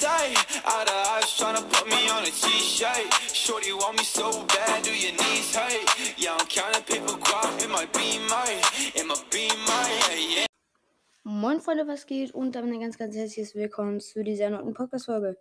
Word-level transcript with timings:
sight. 0.00 0.36
Out 0.64 0.88
of 0.88 1.06
eyes 1.14 1.30
tryna 1.38 1.62
put 1.72 1.86
me 1.88 2.08
on 2.08 2.22
a 2.22 2.30
t-shirt. 2.30 3.08
Shorty 3.34 3.72
want 3.72 3.98
me 3.98 4.04
so 4.04 4.44
bad, 4.46 4.82
do 4.82 4.90
your 4.90 5.12
knees 5.12 5.54
hurt? 5.54 5.86
Yeah, 6.16 6.36
I'm 6.38 6.46
counting 6.46 6.84
paper 6.84 7.18
guap 7.18 7.62
in 7.64 7.70
my 7.70 7.86
beamer, 7.96 8.46
in 8.94 9.06
my 9.08 9.16
beamer, 9.30 9.84
yeah. 10.34 10.46
Moin 11.24 11.60
Freunde, 11.60 11.86
was 11.86 12.06
geht? 12.06 12.32
Und 12.32 12.52
damit 12.54 12.72
ein 12.74 12.80
ganz, 12.80 12.96
ganz 12.96 13.14
herzliches 13.14 13.54
Willkommen 13.54 14.00
zu 14.00 14.22
dieser 14.22 14.50
neuen 14.50 14.72
Podcast-Folge. 14.72 15.36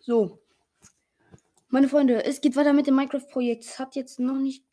So. 0.00 0.38
Meine 1.68 1.88
Freunde, 1.88 2.24
es 2.24 2.40
geht 2.40 2.56
weiter 2.56 2.72
mit 2.72 2.86
dem 2.86 2.94
Minecraft-Projekt. 2.96 3.64
Es 3.64 3.78
hat 3.78 3.96
jetzt 3.96 4.20
noch 4.20 4.36
nicht 4.36 4.64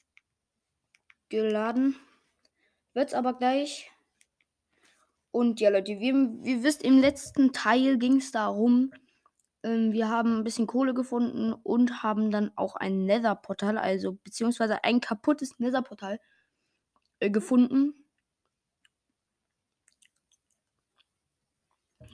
geladen. 1.30 1.96
Wird's 2.94 3.14
aber 3.14 3.34
gleich. 3.34 3.91
Und 5.32 5.62
ja, 5.62 5.70
Leute, 5.70 6.00
wie, 6.00 6.14
wie 6.14 6.64
wisst, 6.64 6.84
im 6.84 7.00
letzten 7.00 7.54
Teil 7.54 7.98
ging 7.98 8.18
es 8.18 8.32
darum, 8.32 8.92
ähm, 9.64 9.94
wir 9.94 10.10
haben 10.10 10.38
ein 10.40 10.44
bisschen 10.44 10.68
Kohle 10.68 10.94
gefunden 10.94 11.54
und 11.54 12.04
haben 12.04 12.32
dann 12.32 12.52
auch 12.56 12.76
ein 12.76 13.06
Nether-Portal, 13.06 13.78
also 13.78 14.14
beziehungsweise 14.14 14.84
ein 14.84 15.00
kaputtes 15.00 15.60
Nether-Portal 15.60 16.20
äh, 17.20 17.30
gefunden. 17.30 17.94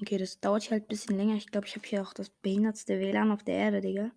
Okay, 0.02 0.18
das 0.18 0.40
dauert 0.40 0.64
hier 0.64 0.72
halt 0.72 0.84
ein 0.86 0.88
bisschen 0.90 1.18
länger. 1.18 1.36
Ich 1.36 1.48
glaube, 1.48 1.66
ich 1.68 1.76
habe 1.76 1.88
hier 1.88 2.04
auch 2.04 2.14
das 2.14 2.30
behindertste 2.30 3.00
WLAN 3.00 3.32
auf 3.32 3.44
der 3.44 3.56
Erde, 3.56 3.82
Digga. 3.82 4.12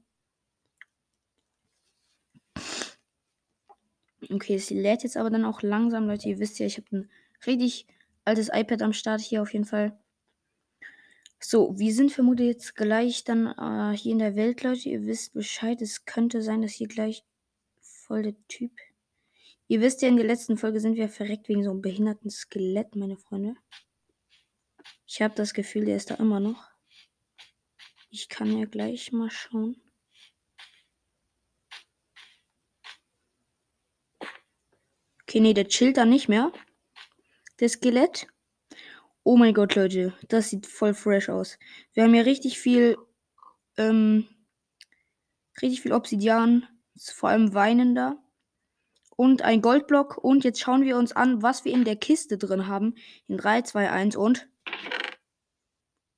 Okay, 4.29 4.55
es 4.55 4.71
lädt 4.71 5.03
jetzt 5.03 5.17
aber 5.17 5.31
dann 5.31 5.47
auch 5.47 5.63
langsam, 5.63 6.07
Leute. 6.07 6.29
Ihr 6.29 6.39
wisst 6.39 6.59
ja, 6.59 6.67
ich 6.67 6.77
habe 6.77 6.87
ein 6.95 7.11
richtig 7.47 7.87
altes 8.25 8.49
iPad 8.53 8.83
am 8.83 8.93
Start 8.93 9.21
hier 9.21 9.43
auf 9.43 9.53
jeden 9.53 9.65
Fall. 9.65 9.99
So, 11.43 11.79
wir 11.79 11.95
sind 11.95 12.13
vermutlich 12.13 12.49
jetzt 12.49 12.77
gleich 12.77 13.25
dann 13.25 13.47
äh, 13.47 13.97
hier 13.97 14.13
in 14.13 14.19
der 14.19 14.37
Welt, 14.37 14.63
Leute. 14.63 14.89
Ihr 14.89 15.07
wisst 15.07 15.33
Bescheid. 15.33 15.81
Es 15.81 16.05
könnte 16.05 16.43
sein, 16.43 16.61
dass 16.61 16.73
hier 16.73 16.89
gleich 16.89 17.25
voll 17.81 18.23
der 18.23 18.35
Typ. 18.49 18.73
Ihr 19.67 19.81
wisst 19.81 20.03
ja, 20.03 20.09
in 20.09 20.17
der 20.17 20.27
letzten 20.27 20.59
Folge 20.59 20.81
sind 20.81 20.97
wir 20.97 21.09
verreckt 21.09 21.49
wegen 21.49 21.65
so 21.65 21.71
einem 21.71 21.81
behinderten 21.81 22.29
Skelett, 22.29 22.95
meine 22.95 23.17
Freunde. 23.17 23.55
Ich 25.07 25.23
habe 25.23 25.35
das 25.35 25.55
Gefühl, 25.55 25.87
der 25.87 25.97
ist 25.97 26.11
da 26.11 26.17
immer 26.17 26.41
noch. 26.41 26.69
Ich 28.11 28.29
kann 28.29 28.57
ja 28.59 28.67
gleich 28.67 29.13
mal 29.13 29.31
schauen. 29.31 29.81
Okay, 35.23 35.39
nee, 35.39 35.55
der 35.55 35.69
chillt 35.69 35.97
da 35.97 36.05
nicht 36.05 36.29
mehr. 36.29 36.53
Der 37.61 37.69
Skelett. 37.69 38.27
Oh 39.23 39.37
mein 39.37 39.53
Gott, 39.53 39.75
Leute. 39.75 40.15
Das 40.29 40.49
sieht 40.49 40.67
voll 40.67 40.95
fresh 40.95 41.29
aus. 41.29 41.59
Wir 41.93 42.05
haben 42.05 42.15
ja 42.15 42.23
richtig 42.23 42.59
viel, 42.59 42.97
ähm, 43.77 44.27
richtig 45.61 45.83
viel 45.83 45.93
Obsidian. 45.93 46.67
Vor 46.99 47.29
allem 47.29 47.53
weinender. 47.53 48.17
Und 49.15 49.43
ein 49.43 49.61
Goldblock. 49.61 50.17
Und 50.17 50.43
jetzt 50.43 50.61
schauen 50.61 50.85
wir 50.85 50.97
uns 50.97 51.13
an, 51.13 51.43
was 51.43 51.67
wir 51.67 51.73
in 51.73 51.85
der 51.85 51.97
Kiste 51.97 52.39
drin 52.39 52.67
haben. 52.67 52.95
In 53.29 53.37
3, 53.37 53.63
2, 53.63 53.91
1 53.91 54.17
und. 54.17 54.49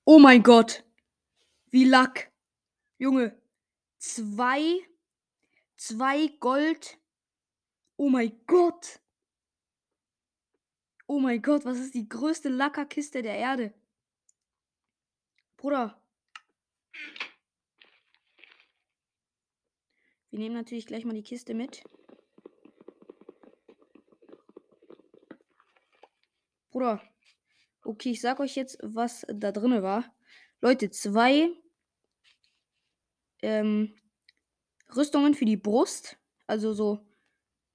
Oh 0.04 0.20
mein 0.20 0.44
Gott. 0.44 0.84
Wie 1.70 1.84
Lack. 1.84 2.30
Junge. 2.98 3.36
Zwei. 3.98 4.78
Zwei 5.77 6.28
Gold. 6.38 6.98
Oh 7.96 8.08
mein 8.08 8.32
Gott. 8.46 9.02
Oh 11.14 11.18
mein 11.18 11.42
Gott, 11.42 11.66
was 11.66 11.78
ist 11.78 11.92
die 11.92 12.08
größte 12.08 12.48
Lackerkiste 12.48 13.20
der 13.20 13.36
Erde? 13.36 13.74
Bruder. 15.58 16.02
Wir 20.30 20.38
nehmen 20.38 20.55
natürlich 20.55 20.86
gleich 20.86 21.05
mal 21.05 21.12
die 21.12 21.22
Kiste 21.22 21.52
mit. 21.52 21.84
Bruder. 26.70 27.02
Okay, 27.84 28.12
ich 28.12 28.23
sag 28.23 28.40
euch 28.40 28.56
jetzt, 28.56 28.79
was 28.83 29.27
da 29.29 29.52
drin 29.52 29.83
war. 29.83 30.17
Leute, 30.62 30.89
zwei 30.89 31.50
ähm, 33.42 33.94
Rüstungen 34.96 35.34
für 35.34 35.44
die 35.44 35.58
Brust. 35.58 36.17
Also 36.46 36.73
so 36.73 37.06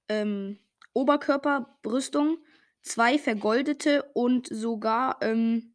ähm, 0.10 0.58
Oberkörperrüstung 0.94 2.40
zwei 2.88 3.20
vergoldete 3.20 4.04
und 4.14 4.48
sogar, 4.48 5.18
ähm, 5.22 5.74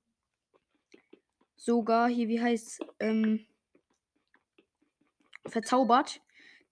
sogar 1.56 2.08
hier, 2.08 2.28
wie 2.28 2.40
heißt 2.40 2.80
ähm, 3.00 3.46
verzaubert. 5.46 6.20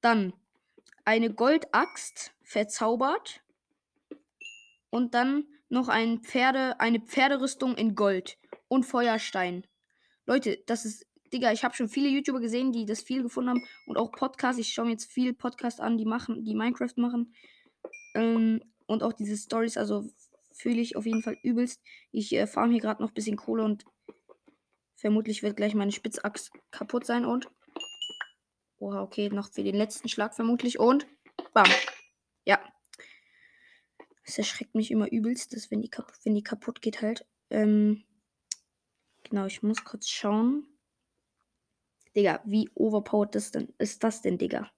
Dann 0.00 0.32
eine 1.04 1.32
Goldaxt 1.32 2.32
verzaubert. 2.42 3.42
Und 4.90 5.14
dann 5.14 5.46
noch 5.68 5.88
ein 5.88 6.20
Pferde, 6.20 6.80
eine 6.80 7.00
Pferderüstung 7.00 7.76
in 7.76 7.94
Gold 7.94 8.38
und 8.66 8.84
Feuerstein. 8.84 9.66
Leute, 10.26 10.58
das 10.66 10.84
ist, 10.84 11.06
Digga, 11.32 11.52
ich 11.52 11.62
habe 11.62 11.76
schon 11.76 11.88
viele 11.88 12.08
YouTuber 12.08 12.40
gesehen, 12.40 12.72
die 12.72 12.86
das 12.86 13.02
viel 13.02 13.22
gefunden 13.22 13.50
haben 13.50 13.64
und 13.86 13.96
auch 13.96 14.10
Podcasts. 14.10 14.60
Ich 14.60 14.72
schaue 14.72 14.86
mir 14.86 14.92
jetzt 14.92 15.10
viel 15.10 15.32
Podcasts 15.32 15.78
an, 15.78 15.96
die 15.96 16.04
machen, 16.04 16.44
die 16.44 16.56
Minecraft 16.56 16.96
machen. 16.96 17.34
Ähm, 18.14 18.60
und 18.86 19.04
auch 19.04 19.12
diese 19.12 19.36
Stories, 19.36 19.76
also 19.76 20.04
fühle 20.60 20.80
ich 20.80 20.96
auf 20.96 21.06
jeden 21.06 21.22
Fall 21.22 21.38
übelst. 21.42 21.80
Ich 22.12 22.32
äh, 22.34 22.46
farm 22.46 22.70
hier 22.70 22.80
gerade 22.80 23.02
noch 23.02 23.10
ein 23.10 23.14
bisschen 23.14 23.36
Kohle 23.36 23.64
und 23.64 23.84
vermutlich 24.94 25.42
wird 25.42 25.56
gleich 25.56 25.74
meine 25.74 25.92
Spitzachs 25.92 26.50
kaputt 26.70 27.06
sein 27.06 27.24
und. 27.24 27.48
Oha, 28.78 29.02
okay, 29.02 29.28
noch 29.30 29.50
für 29.50 29.62
den 29.62 29.74
letzten 29.74 30.08
Schlag 30.08 30.34
vermutlich 30.34 30.78
und. 30.78 31.06
Bam. 31.52 31.68
Ja. 32.44 32.60
Das 34.24 34.38
erschreckt 34.38 34.74
mich 34.74 34.90
immer 34.90 35.10
übelst, 35.10 35.54
dass 35.54 35.70
wenn 35.70 35.82
die, 35.82 35.90
kap 35.90 36.12
wenn 36.24 36.34
die 36.34 36.42
kaputt 36.42 36.80
geht 36.82 37.02
halt. 37.02 37.26
Ähm, 37.50 38.04
genau, 39.24 39.46
ich 39.46 39.62
muss 39.62 39.84
kurz 39.84 40.08
schauen. 40.08 40.66
Digga, 42.14 42.40
wie 42.44 42.68
overpowered 42.74 43.34
das 43.34 43.50
denn, 43.50 43.72
ist 43.78 44.02
das 44.04 44.22
denn, 44.22 44.38
Digga? 44.38 44.70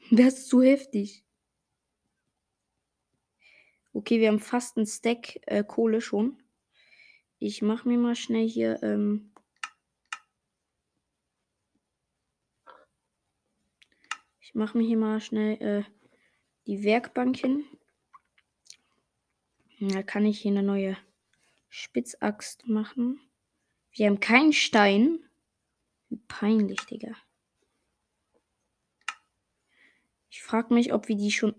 Das 0.10 0.38
ist 0.38 0.48
zu 0.48 0.62
heftig. 0.62 1.24
Okay, 3.92 4.20
wir 4.20 4.28
haben 4.28 4.38
fast 4.38 4.76
einen 4.76 4.86
Stack 4.86 5.40
äh, 5.46 5.64
Kohle 5.64 6.00
schon. 6.00 6.40
Ich 7.38 7.60
mache 7.60 7.88
mir 7.88 7.98
mal 7.98 8.14
schnell 8.14 8.48
hier. 8.48 8.80
Ähm 8.82 9.32
ich 14.40 14.54
mache 14.54 14.78
mir 14.78 14.86
hier 14.86 14.96
mal 14.96 15.20
schnell 15.20 15.60
äh, 15.60 15.84
die 16.66 16.84
Werkbank 16.84 17.36
hin. 17.36 17.64
Da 19.80 20.02
kann 20.02 20.24
ich 20.24 20.40
hier 20.40 20.52
eine 20.52 20.62
neue 20.62 20.96
Spitzaxt 21.68 22.68
machen. 22.68 23.20
Wir 23.92 24.06
haben 24.06 24.20
keinen 24.20 24.52
Stein. 24.52 25.18
Wie 26.08 26.18
peinlich, 26.28 26.80
Digga. 26.82 27.16
Ich 30.28 30.42
frage 30.42 30.74
mich, 30.74 30.92
ob 30.92 31.08
wir 31.08 31.16
die 31.16 31.32
schon 31.32 31.54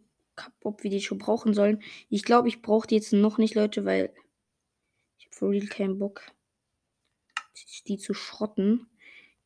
ob 0.63 0.84
wir 0.84 0.90
die 0.90 1.02
schon 1.02 1.18
brauchen 1.18 1.53
sollen. 1.53 1.81
Ich 2.09 2.24
glaube, 2.24 2.47
ich 2.47 2.62
brauche 2.62 2.88
die 2.88 2.96
jetzt 2.96 3.13
noch 3.13 3.38
nicht, 3.38 3.56
Leute, 3.56 3.85
weil 3.85 4.13
ich 5.18 5.25
habe 5.25 5.35
for 5.35 5.50
real 5.50 5.68
keinen 5.68 6.00
Bock, 6.00 6.24
die 7.88 7.97
zu 7.97 8.13
schrotten. 8.13 8.88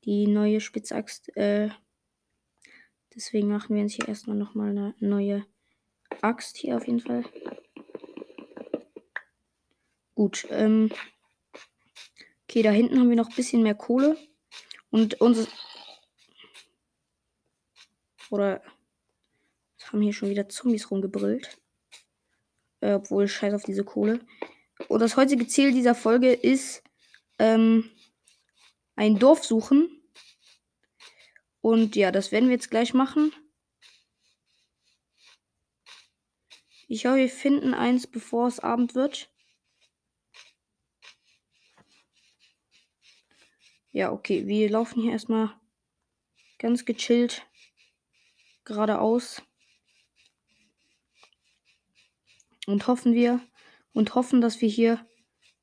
Die 0.04 0.28
neue 0.28 0.62
Spitzaxt. 0.62 1.36
Äh, 1.36 1.70
deswegen 3.16 3.48
machen 3.48 3.76
wir 3.76 3.82
uns 3.82 3.96
hier 3.96 4.08
erstmal 4.08 4.38
nochmal 4.38 4.70
eine 4.70 4.96
neue 5.00 5.46
Axt 6.22 6.58
hier 6.58 6.78
auf 6.78 6.86
jeden 6.86 7.00
Fall. 7.00 7.24
Gut. 10.14 10.48
Ähm, 10.50 10.92
okay, 12.44 12.62
da 12.62 12.72
hinten 12.72 13.00
haben 13.00 13.10
wir 13.10 13.16
noch 13.16 13.30
ein 13.30 13.36
bisschen 13.36 13.64
mehr 13.64 13.76
Kohle. 13.76 14.16
Und 14.92 15.20
unser. 15.22 15.48
Oder 18.30 18.62
haben 19.92 20.02
hier 20.02 20.14
schon 20.14 20.30
wieder 20.30 20.50
Zombies 20.50 20.92
rumgebrüllt. 20.92 21.58
Äh, 22.82 22.94
obwohl, 22.94 23.28
scheiß 23.28 23.54
auf 23.54 23.64
diese 23.64 23.84
Kohle. 23.84 24.20
Und 24.88 25.00
das 25.00 25.18
heutige 25.18 25.48
Ziel 25.48 25.72
dieser 25.72 25.96
Folge 25.96 26.34
ist, 26.34 26.84
ähm, 27.40 27.90
ein 28.96 29.20
Dorf 29.20 29.44
suchen. 29.44 29.90
Und 31.62 31.96
ja, 31.96 32.12
das 32.12 32.32
werden 32.32 32.50
wir 32.50 32.56
jetzt 32.56 32.70
gleich 32.70 32.94
machen. 32.94 33.34
Ich 36.88 37.06
hoffe, 37.06 37.18
wir 37.18 37.30
finden 37.30 37.74
eins, 37.74 38.06
bevor 38.06 38.48
es 38.48 38.60
Abend 38.60 38.94
wird. 38.94 39.32
Ja, 43.92 44.12
okay, 44.12 44.46
wir 44.46 44.70
laufen 44.70 45.02
hier 45.02 45.14
erstmal 45.14 45.60
ganz 46.60 46.86
gechillt 46.86 47.48
geradeaus. 48.66 49.42
Und 52.66 52.88
hoffen 52.88 53.14
wir 53.14 53.42
und 53.94 54.16
hoffen, 54.16 54.42
dass 54.42 54.62
wir 54.62 54.70
hier 54.70 55.06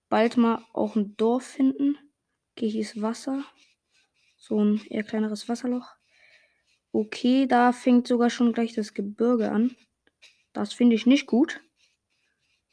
bald 0.09 0.37
mal 0.37 0.65
auch 0.73 0.97
ein 0.97 1.17
Dorf 1.17 1.45
finden. 1.45 1.99
Okay, 2.53 2.69
hier 2.69 2.83
ist 2.83 3.01
Wasser. 3.01 3.45
So 4.37 4.63
ein 4.63 4.85
eher 4.87 5.05
kleineres 5.05 5.49
Wasserloch. 5.49 5.89
Okay, 6.93 7.47
da 7.47 7.73
fängt 7.73 8.07
sogar 8.07 8.29
schon 8.29 8.53
gleich 8.53 8.75
das 8.75 8.93
Gebirge 8.93 9.51
an. 9.51 9.77
Das 10.53 10.73
finde 10.73 10.95
ich 10.95 11.07
nicht 11.07 11.27
gut. 11.27 11.61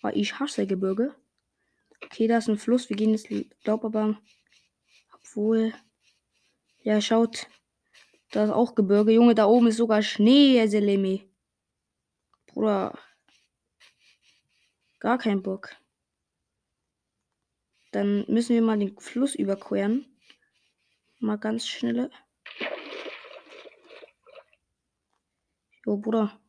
Weil 0.01 0.17
ich 0.17 0.39
hasse 0.39 0.67
Gebirge. 0.67 1.15
Okay, 2.03 2.27
da 2.27 2.37
ist 2.37 2.49
ein 2.49 2.57
Fluss. 2.57 2.89
Wir 2.89 2.97
gehen 2.97 3.11
jetzt, 3.11 3.29
glaub 3.63 3.85
aber. 3.85 4.19
Obwohl. 5.13 5.73
Ja, 6.81 7.01
schaut. 7.01 7.47
Da 8.31 8.43
ist 8.45 8.51
auch 8.51 8.75
Gebirge. 8.75 9.11
Junge, 9.11 9.35
da 9.35 9.45
oben 9.45 9.67
ist 9.67 9.77
sogar 9.77 10.01
Schnee, 10.01 10.65
Selemi. 10.67 11.29
Bruder. 12.47 12.97
Gar 14.99 15.17
kein 15.17 15.41
Bock. 15.41 15.75
Dann 17.91 18.25
müssen 18.27 18.53
wir 18.53 18.61
mal 18.61 18.77
den 18.77 18.99
Fluss 18.99 19.33
überqueren. 19.33 20.05
Mal 21.19 21.37
ganz 21.37 21.67
schnelle. 21.67 22.11
Jo, 25.85 25.97
Bruder. 25.97 26.39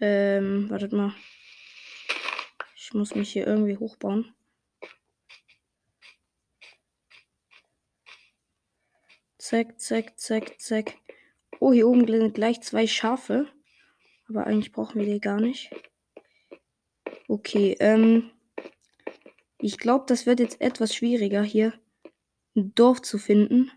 Ähm, 0.00 0.70
wartet 0.70 0.92
mal. 0.92 1.14
Ich 2.76 2.92
muss 2.94 3.14
mich 3.14 3.32
hier 3.32 3.46
irgendwie 3.46 3.76
hochbauen. 3.76 4.34
Zack, 9.48 9.80
zack, 9.80 10.20
zack, 10.20 10.60
zack. 10.60 10.98
Oh, 11.58 11.72
hier 11.72 11.88
oben 11.88 12.06
sind 12.06 12.34
gleich 12.34 12.60
zwei 12.60 12.86
Schafe. 12.86 13.50
Aber 14.28 14.46
eigentlich 14.46 14.72
brauchen 14.72 15.00
wir 15.00 15.06
die 15.06 15.22
gar 15.22 15.40
nicht. 15.40 15.70
Okay, 17.28 17.74
ähm. 17.80 18.30
Ich 19.58 19.78
glaube, 19.78 20.04
das 20.06 20.26
wird 20.26 20.40
jetzt 20.40 20.60
etwas 20.60 20.94
schwieriger, 20.94 21.42
hier 21.42 21.72
ein 22.56 22.74
Dorf 22.74 23.00
zu 23.00 23.16
finden. 23.16 23.70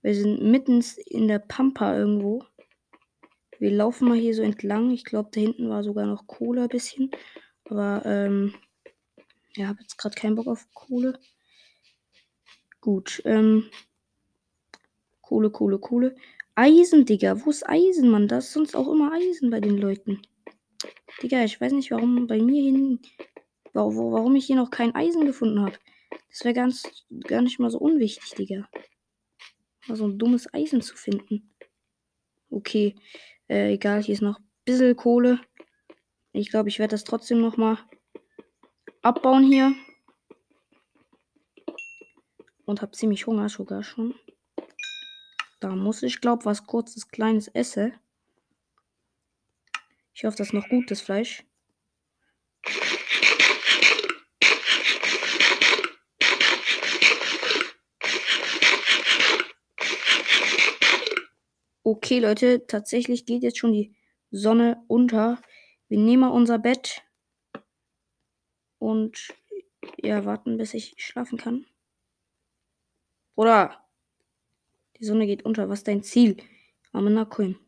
Wir 0.00 0.14
sind 0.14 0.42
mitten 0.42 0.82
in 1.08 1.28
der 1.28 1.40
Pampa 1.40 1.94
irgendwo. 1.94 2.42
Wir 3.58 3.70
laufen 3.70 4.08
mal 4.08 4.16
hier 4.16 4.34
so 4.34 4.40
entlang. 4.40 4.92
Ich 4.92 5.04
glaube, 5.04 5.28
da 5.30 5.42
hinten 5.42 5.68
war 5.68 5.84
sogar 5.84 6.06
noch 6.06 6.26
Kohle 6.26 6.62
ein 6.62 6.68
bisschen. 6.68 7.10
Aber, 7.66 8.00
ähm, 8.06 8.54
ja, 9.56 9.68
habe 9.68 9.82
jetzt 9.82 9.98
gerade 9.98 10.14
keinen 10.14 10.36
Bock 10.36 10.46
auf 10.46 10.66
Kohle. 10.72 11.20
Gut, 12.80 13.20
ähm, 13.26 13.68
Kohle, 15.34 15.50
Kohle, 15.50 15.78
Kohle. 15.80 16.14
Eisen, 16.54 17.06
Digga. 17.06 17.44
Wo 17.44 17.50
ist 17.50 17.68
Eisen, 17.68 18.08
Mann? 18.08 18.28
Da 18.28 18.38
ist 18.38 18.52
sonst 18.52 18.76
auch 18.76 18.86
immer 18.86 19.12
Eisen 19.12 19.50
bei 19.50 19.58
den 19.58 19.78
Leuten. 19.78 20.22
Digga, 21.20 21.42
ich 21.42 21.60
weiß 21.60 21.72
nicht, 21.72 21.90
warum 21.90 22.28
bei 22.28 22.40
mir 22.40 22.62
hin, 22.62 23.00
warum 23.72 24.36
ich 24.36 24.46
hier 24.46 24.54
noch 24.54 24.70
kein 24.70 24.94
Eisen 24.94 25.26
gefunden 25.26 25.60
habe. 25.60 25.76
Das 26.30 26.44
wäre 26.44 26.54
ganz, 26.54 26.84
gar 27.24 27.42
nicht 27.42 27.58
mal 27.58 27.68
so 27.68 27.78
unwichtig, 27.78 28.30
Digga. 28.36 28.68
Mal 29.88 29.96
so 29.96 30.06
ein 30.06 30.20
dummes 30.20 30.54
Eisen 30.54 30.82
zu 30.82 30.96
finden. 30.96 31.52
Okay, 32.48 32.94
äh, 33.48 33.72
egal, 33.72 34.04
hier 34.04 34.14
ist 34.14 34.22
noch 34.22 34.38
ein 34.38 34.46
bisschen 34.64 34.94
Kohle. 34.94 35.40
Ich 36.30 36.48
glaube, 36.48 36.68
ich 36.68 36.78
werde 36.78 36.92
das 36.92 37.02
trotzdem 37.02 37.40
noch 37.40 37.56
mal 37.56 37.78
abbauen 39.02 39.42
hier. 39.42 39.74
Und 42.66 42.82
habe 42.82 42.92
ziemlich 42.92 43.26
Hunger 43.26 43.48
sogar 43.48 43.82
schon. 43.82 44.14
Da 45.64 45.74
muss 45.74 46.02
ich, 46.02 46.20
glaube 46.20 46.44
was 46.44 46.66
kurzes, 46.66 47.08
kleines 47.08 47.48
esse. 47.48 47.94
Ich 50.12 50.26
hoffe, 50.26 50.36
das 50.36 50.48
ist 50.48 50.52
noch 50.52 50.68
gutes 50.68 51.00
Fleisch. 51.00 51.42
Okay, 61.82 62.18
Leute, 62.18 62.66
tatsächlich 62.66 63.24
geht 63.24 63.42
jetzt 63.42 63.56
schon 63.56 63.72
die 63.72 63.96
Sonne 64.30 64.84
unter. 64.86 65.40
Wir 65.88 65.98
nehmen 65.98 66.20
mal 66.20 66.28
unser 66.28 66.58
Bett 66.58 67.00
und 68.78 69.32
ja, 69.96 70.26
warten, 70.26 70.58
bis 70.58 70.74
ich 70.74 70.94
schlafen 70.98 71.38
kann. 71.38 71.64
Oder 73.34 73.83
die 75.04 75.08
Sonne 75.08 75.26
geht 75.26 75.44
unter. 75.44 75.68
Was 75.68 75.80
ist 75.80 75.88
dein 75.88 76.02
Ziel? 76.02 76.38
Amenakoim. 76.92 77.58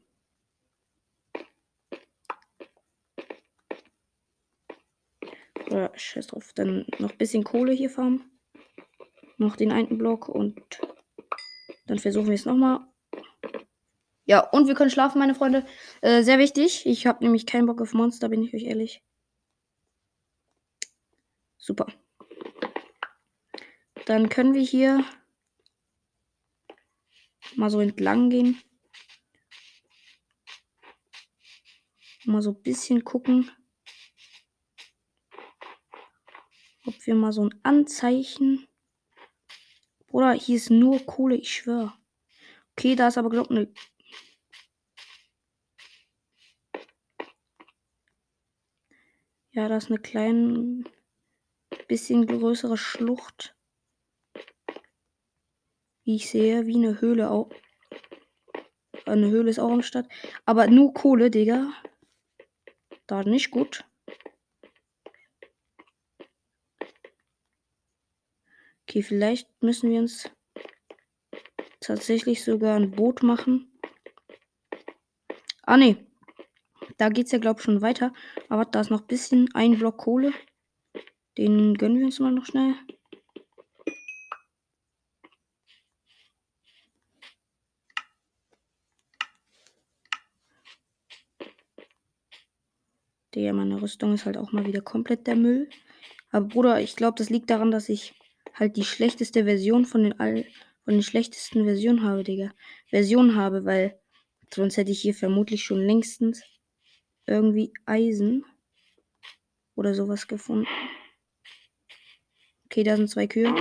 Oder 5.66 5.92
scheiß 5.94 6.28
drauf. 6.28 6.52
Dann 6.54 6.86
noch 6.98 7.12
ein 7.12 7.18
bisschen 7.18 7.44
Kohle 7.44 7.72
hier 7.72 7.90
farmen. 7.90 8.24
Noch 9.36 9.56
den 9.56 9.70
einen 9.70 9.98
Block 9.98 10.30
und 10.30 10.80
dann 11.86 11.98
versuchen 11.98 12.28
wir 12.28 12.34
es 12.34 12.46
nochmal. 12.46 12.86
Ja, 14.24 14.40
und 14.40 14.66
wir 14.66 14.74
können 14.74 14.90
schlafen, 14.90 15.18
meine 15.18 15.34
Freunde. 15.34 15.66
Äh, 16.00 16.22
sehr 16.22 16.38
wichtig. 16.38 16.86
Ich 16.86 17.06
habe 17.06 17.22
nämlich 17.22 17.44
keinen 17.44 17.66
Bock 17.66 17.82
auf 17.82 17.92
Monster, 17.92 18.30
bin 18.30 18.42
ich 18.42 18.54
euch 18.54 18.64
ehrlich. 18.64 19.04
Super. 21.58 21.86
Dann 24.06 24.30
können 24.30 24.54
wir 24.54 24.62
hier 24.62 25.04
mal 27.54 27.70
so 27.70 27.80
entlang 27.80 28.30
gehen. 28.30 28.60
Mal 32.24 32.42
so 32.42 32.50
ein 32.50 32.62
bisschen 32.62 33.04
gucken, 33.04 33.50
ob 36.84 37.06
wir 37.06 37.14
mal 37.14 37.32
so 37.32 37.44
ein 37.44 37.54
Anzeichen. 37.62 38.66
Oder 40.10 40.32
hier 40.32 40.56
ist 40.56 40.70
nur 40.70 41.04
Kohle, 41.06 41.36
ich 41.36 41.52
schwöre. 41.52 41.92
Okay, 42.72 42.96
da 42.96 43.08
ist 43.08 43.18
aber, 43.18 43.30
glaube 43.30 43.52
ich, 43.52 43.58
eine. 43.58 43.72
Ja, 49.52 49.68
da 49.68 49.76
ist 49.76 49.88
eine 49.88 49.98
kleine, 49.98 50.84
bisschen 51.88 52.26
größere 52.26 52.76
Schlucht 52.76 53.55
wie 56.06 56.16
ich 56.16 56.30
sehe, 56.30 56.66
wie 56.66 56.76
eine 56.76 57.00
Höhle 57.00 57.30
auch. 57.30 57.50
Eine 59.04 59.28
Höhle 59.28 59.50
ist 59.50 59.58
auch 59.58 59.70
am 59.70 59.82
Start. 59.82 60.06
Aber 60.44 60.68
nur 60.68 60.94
Kohle, 60.94 61.30
Digga. 61.30 61.72
Da 63.06 63.24
nicht 63.24 63.50
gut. 63.50 63.84
Okay, 68.82 69.02
vielleicht 69.02 69.48
müssen 69.62 69.90
wir 69.90 69.98
uns 69.98 70.30
tatsächlich 71.80 72.44
sogar 72.44 72.76
ein 72.76 72.92
Boot 72.92 73.24
machen. 73.24 73.68
Ah, 75.62 75.76
ne. 75.76 76.06
Da 76.98 77.08
geht's 77.08 77.32
ja, 77.32 77.38
glaube 77.38 77.58
ich, 77.58 77.64
schon 77.64 77.82
weiter. 77.82 78.12
Aber 78.48 78.64
da 78.64 78.80
ist 78.80 78.90
noch 78.90 79.00
ein 79.00 79.06
bisschen 79.08 79.48
ein 79.54 79.76
Block 79.76 79.98
Kohle. 79.98 80.32
Den 81.36 81.74
gönnen 81.74 81.98
wir 81.98 82.06
uns 82.06 82.20
mal 82.20 82.30
noch 82.30 82.46
schnell. 82.46 82.74
Digga, 93.36 93.52
meine 93.52 93.82
Rüstung 93.82 94.14
ist 94.14 94.24
halt 94.24 94.38
auch 94.38 94.52
mal 94.52 94.66
wieder 94.66 94.80
komplett 94.80 95.26
der 95.26 95.36
Müll. 95.36 95.68
Aber 96.30 96.46
Bruder, 96.46 96.80
ich 96.80 96.96
glaube, 96.96 97.18
das 97.18 97.28
liegt 97.28 97.50
daran, 97.50 97.70
dass 97.70 97.90
ich 97.90 98.14
halt 98.54 98.78
die 98.78 98.84
schlechteste 98.84 99.44
Version 99.44 99.84
von 99.84 100.02
den 100.02 100.18
all 100.18 100.46
von 100.84 100.94
den 100.94 101.02
schlechtesten 101.02 101.64
Versionen 101.64 102.02
habe, 102.02 102.24
Digga. 102.24 102.52
Version 102.88 103.34
habe, 103.34 103.64
weil 103.64 104.00
sonst 104.54 104.76
hätte 104.76 104.92
ich 104.92 105.00
hier 105.00 105.14
vermutlich 105.14 105.64
schon 105.64 105.80
längstens 105.84 106.42
irgendwie 107.26 107.72
Eisen 107.84 108.44
oder 109.74 109.94
sowas 109.94 110.28
gefunden. 110.28 110.68
Okay, 112.66 112.84
da 112.84 112.96
sind 112.96 113.10
zwei 113.10 113.26
Kühe. 113.26 113.52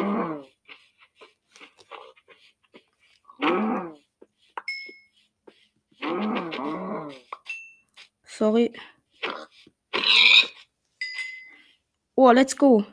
Sorry. 8.24 8.72
Oh, 12.16 12.32
let's 12.32 12.56
go. 12.56 12.86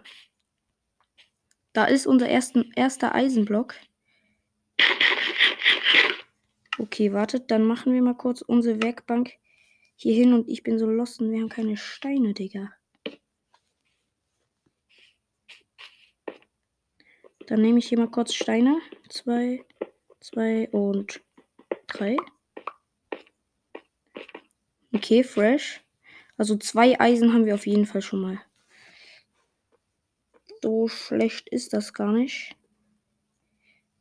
Da 1.72 1.84
ist 1.84 2.06
unser 2.06 2.28
ersten, 2.28 2.72
erster 2.74 3.14
Eisenblock. 3.14 3.74
Okay, 6.78 7.12
wartet, 7.12 7.50
dann 7.50 7.64
machen 7.64 7.92
wir 7.92 8.02
mal 8.02 8.16
kurz 8.16 8.42
unsere 8.42 8.82
Werkbank 8.82 9.34
hier 9.94 10.14
hin 10.14 10.32
und 10.32 10.48
ich 10.48 10.64
bin 10.64 10.78
so 10.78 10.86
lost 10.86 11.20
und 11.20 11.30
wir 11.30 11.40
haben 11.40 11.48
keine 11.48 11.76
Steine, 11.76 12.34
Digga. 12.34 12.72
Dann 17.46 17.62
nehme 17.62 17.78
ich 17.78 17.88
hier 17.88 17.98
mal 17.98 18.10
kurz 18.10 18.34
Steine. 18.34 18.80
Zwei, 19.08 19.64
zwei 20.20 20.68
und 20.70 21.22
drei. 21.86 22.16
Okay, 24.92 25.22
fresh. 25.22 25.84
Also 26.36 26.56
zwei 26.56 26.98
Eisen 26.98 27.32
haben 27.32 27.46
wir 27.46 27.54
auf 27.54 27.66
jeden 27.66 27.86
Fall 27.86 28.02
schon 28.02 28.20
mal. 28.20 28.40
So 30.62 30.86
schlecht 30.86 31.48
ist 31.48 31.72
das 31.72 31.92
gar 31.92 32.12
nicht. 32.12 32.56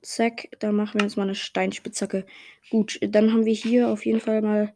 Zack, 0.04 0.48
da 0.60 0.72
machen 0.72 1.00
wir 1.00 1.06
jetzt 1.06 1.18
mal 1.18 1.24
eine 1.24 1.34
Steinspitzhacke. 1.36 2.26
Gut, 2.70 3.00
dann 3.02 3.32
haben 3.32 3.46
wir 3.46 3.54
hier 3.54 3.90
auf 3.90 4.06
jeden 4.06 4.20
Fall 4.20 4.42
mal. 4.42 4.74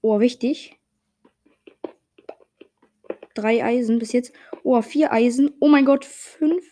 Oh, 0.00 0.18
wichtig. 0.18 0.76
Drei 3.34 3.64
Eisen 3.64 4.00
bis 4.00 4.12
jetzt. 4.12 4.32
Oh, 4.64 4.82
vier 4.82 5.12
Eisen. 5.12 5.54
Oh 5.60 5.68
mein 5.68 5.84
Gott, 5.84 6.04
fünf. 6.04 6.64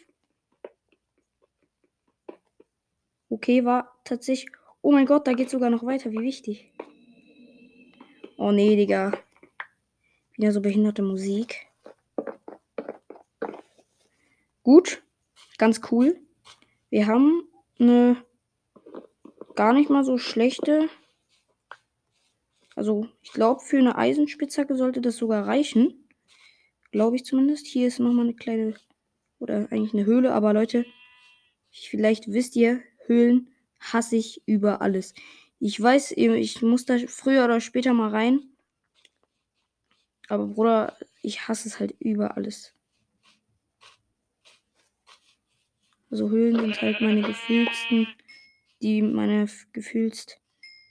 Okay, 3.29 3.65
war 3.65 3.97
tatsächlich. 4.03 4.53
Oh 4.83 4.91
mein 4.91 5.07
Gott, 5.07 5.29
da 5.29 5.35
geht 5.35 5.51
sogar 5.51 5.71
noch 5.71 5.85
weiter. 5.85 6.11
Wie 6.11 6.21
wichtig. 6.21 6.73
Oh 8.43 8.53
nee, 8.53 8.75
Digga. 8.75 9.13
Wieder 10.33 10.51
so 10.51 10.63
behinderte 10.63 11.03
Musik. 11.03 11.67
Gut. 14.63 15.03
Ganz 15.59 15.83
cool. 15.91 16.19
Wir 16.89 17.07
haben 17.07 17.47
eine 17.79 18.17
gar 19.57 19.75
nicht 19.75 19.91
mal 19.91 20.05
so 20.05 20.17
schlechte. 20.17 20.89
Also, 22.75 23.09
ich 23.21 23.33
glaube, 23.33 23.61
für 23.61 23.77
eine 23.77 23.99
Eisenspitzhacke 23.99 24.75
sollte 24.75 25.03
das 25.03 25.19
sogar 25.19 25.47
reichen. 25.47 26.09
Glaube 26.93 27.17
ich 27.17 27.27
zumindest. 27.27 27.67
Hier 27.67 27.89
ist 27.89 27.99
nochmal 27.99 28.25
eine 28.25 28.35
kleine. 28.35 28.73
Oder 29.39 29.71
eigentlich 29.71 29.93
eine 29.93 30.07
Höhle. 30.07 30.33
Aber 30.33 30.55
Leute, 30.55 30.87
vielleicht 31.71 32.33
wisst 32.33 32.57
ihr, 32.57 32.81
Höhlen 33.05 33.51
hasse 33.81 34.17
ich 34.17 34.41
über 34.47 34.81
alles. 34.81 35.13
Ich 35.63 35.81
weiß, 35.81 36.13
ich 36.13 36.63
muss 36.63 36.87
da 36.87 36.97
früher 37.07 37.45
oder 37.45 37.61
später 37.61 37.93
mal 37.93 38.09
rein. 38.09 38.41
Aber 40.29 40.47
Bruder, 40.47 40.97
ich 41.23 41.49
hasse 41.49 41.69
es 41.69 41.79
halt 41.79 41.95
über 42.01 42.39
alles. 42.39 42.75
Also 46.11 46.31
Höhlen 46.31 46.59
sind 46.59 46.81
halt 46.81 47.03
meine 47.03 47.21
gefühlsten, 47.21 48.09
die 48.81 49.03
meine 49.03 49.49
gefühlst 49.73 50.41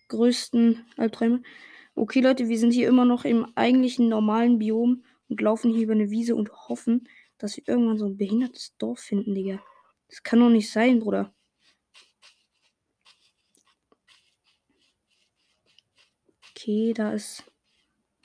größten 0.08 0.86
Albträume. 0.98 1.42
Okay, 1.96 2.22
Leute, 2.22 2.48
wir 2.48 2.60
sind 2.60 2.72
hier 2.72 2.88
immer 2.88 3.06
noch 3.06 3.26
im 3.26 3.52
eigentlichen 3.56 4.08
normalen 4.08 4.60
Biom 4.60 5.04
und 5.30 5.42
laufen 5.42 5.72
hier 5.72 5.84
über 5.84 5.94
eine 5.94 6.12
Wiese 6.12 6.36
und 6.36 6.52
hoffen, 6.70 7.10
dass 7.40 7.58
wir 7.58 7.68
irgendwann 7.68 7.98
so 7.98 8.06
ein 8.06 8.18
behindertes 8.18 8.78
Dorf 8.78 9.00
finden, 9.00 9.34
Digga. 9.34 9.60
Das 10.10 10.22
kann 10.22 10.40
doch 10.40 10.50
nicht 10.50 10.70
sein, 10.70 11.00
Bruder. 11.00 11.34
Okay, 16.70 16.94
da 16.94 17.14
ist 17.14 17.44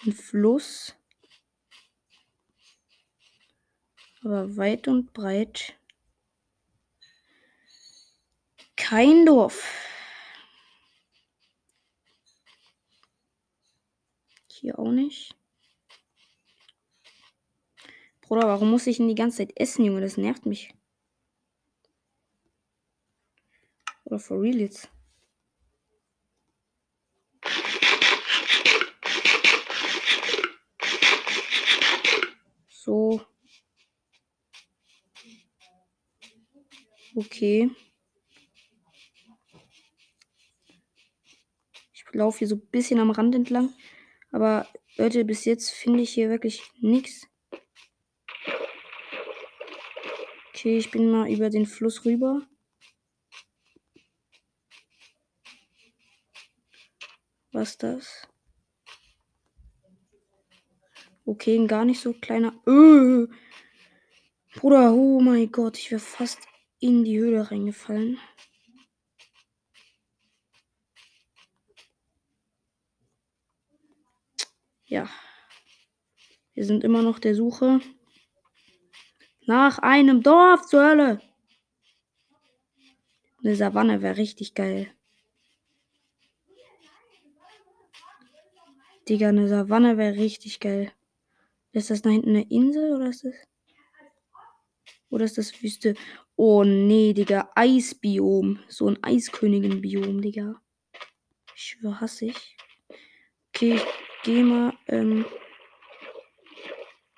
ein 0.05 0.13
Fluss. 0.13 0.95
aber 4.23 4.55
weit 4.59 4.87
und 4.87 5.15
breit 5.15 5.79
kein 8.77 9.25
Dorf. 9.25 9.67
Hier 14.53 14.79
auch 14.79 14.91
nicht. 14.91 15.35
Bruder, 18.21 18.47
warum 18.47 18.71
muss 18.71 18.87
ich 18.87 18.99
denn 18.99 19.09
die 19.09 19.15
ganze 19.15 19.39
Zeit 19.39 19.59
essen, 19.59 19.87
Junge? 19.87 20.03
Das 20.03 20.19
nervt 20.19 20.45
mich. 20.45 20.75
Oder 24.05 24.19
for 24.19 24.39
real 24.43 24.57
jetzt? 24.57 24.91
So. 32.85 33.19
Okay. 37.17 37.71
Ich 41.95 42.05
laufe 42.13 42.41
hier 42.41 42.49
so 42.49 42.57
ein 42.57 42.67
bisschen 42.67 43.01
am 43.01 43.11
Rand 43.11 43.35
entlang. 43.35 43.73
Aber 44.33 44.69
Leute, 44.97 45.25
bis 45.25 45.47
jetzt 45.47 45.71
finde 45.71 46.03
ich 46.03 46.13
hier 46.13 46.29
wirklich 46.29 46.61
nichts. 46.81 47.27
Okay, 50.51 50.77
ich 50.77 50.91
bin 50.91 51.11
mal 51.11 51.31
über 51.33 51.49
den 51.49 51.65
Fluss 51.65 52.05
rüber. 52.05 52.47
Was 57.51 57.79
das? 57.79 58.29
Okay, 61.27 61.57
ein 61.57 61.69
gar 61.69 61.85
nicht 61.85 62.01
so 62.01 62.13
kleiner. 62.13 62.53
Öh. 62.67 63.27
Bruder, 64.57 64.93
oh 64.93 65.21
mein 65.21 65.51
Gott, 65.51 65.79
ich 65.79 65.91
wäre 65.91 66.01
fast 66.01 66.41
in 66.81 67.05
die 67.05 67.19
Höhle 67.19 67.51
reingefallen. 67.51 68.19
Ja. 74.85 75.09
Wir 76.53 76.65
sind 76.65 76.85
immer 76.85 77.03
noch 77.03 77.19
der 77.19 77.35
Suche 77.35 77.81
nach 79.47 79.79
einem 79.79 80.23
Dorf 80.23 80.67
zur 80.67 80.85
Hölle. 80.85 81.21
Eine 83.43 83.57
Savanne 83.57 84.03
wäre 84.03 84.17
richtig 84.17 84.55
geil. 84.55 84.95
Digga, 89.09 89.29
eine 89.31 89.49
Savanne 89.49 89.99
wäre 89.99 90.17
richtig 90.17 90.61
geil. 90.61 90.93
Ist 91.75 91.91
das 91.91 92.03
da 92.03 92.11
hinten 92.11 92.31
eine 92.31 92.49
Insel 92.51 92.95
oder 92.95 93.09
ist 93.09 93.25
das? 93.25 93.35
Oder 95.11 95.25
ist 95.25 95.37
das 95.37 95.61
Wüste? 95.61 95.95
Oh 96.37 96.63
nee, 96.63 97.13
Digga. 97.13 97.51
Eisbiom. 97.57 98.61
So 98.69 98.87
ein 98.87 99.03
Eiskönigin-Biom, 99.03 100.23
Digga. 100.23 100.63
Ich 101.57 101.63
schwöre, 101.63 102.01
hasse 102.01 102.27
ich. 102.27 102.57
Okay, 103.49 103.75
ich 103.75 103.85
geh 104.23 104.45
mal, 104.45 104.73
ähm. 104.87 105.27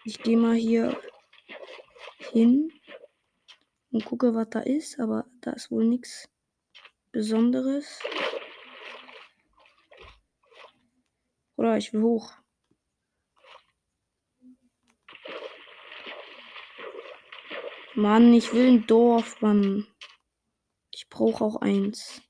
Ich 0.04 0.22
geh 0.22 0.36
mal 0.36 0.54
hier 0.54 0.98
hin 2.32 2.72
und 3.90 4.06
gucke, 4.06 4.34
was 4.34 4.48
da 4.48 4.60
ist, 4.60 4.98
aber 4.98 5.26
da 5.42 5.50
ist 5.50 5.70
wohl 5.70 5.84
nichts 5.84 6.30
Besonderes. 7.12 8.00
Oder 11.56 11.76
ich 11.76 11.92
will 11.92 12.02
hoch. 12.02 12.32
Mann, 17.96 18.34
ich 18.34 18.52
will 18.52 18.66
ein 18.66 18.86
Dorf, 18.86 19.40
Mann. 19.40 19.86
Ich 20.92 21.08
brauche 21.08 21.42
auch 21.42 21.56
eins. 21.62 22.20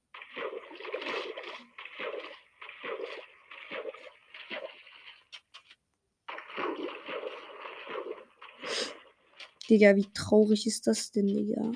Digga, 9.68 9.96
wie 9.96 10.06
traurig 10.14 10.68
ist 10.68 10.87
das 10.87 11.11
denn, 11.11 11.26
Digga? 11.26 11.73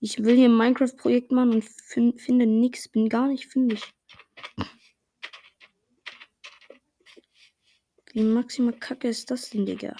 Ich 0.00 0.18
will 0.24 0.34
hier 0.34 0.48
ein 0.48 0.56
Minecraft-Projekt 0.56 1.30
machen 1.30 1.54
und 1.54 1.64
fin 1.64 2.18
finde 2.18 2.46
nichts. 2.46 2.88
Bin 2.88 3.08
gar 3.08 3.28
nicht 3.28 3.46
fündig. 3.46 3.84
Wie 8.12 8.24
maximal 8.24 8.72
kacke 8.72 9.06
ist 9.06 9.30
das 9.30 9.50
denn, 9.50 9.64
Digga? 9.64 9.94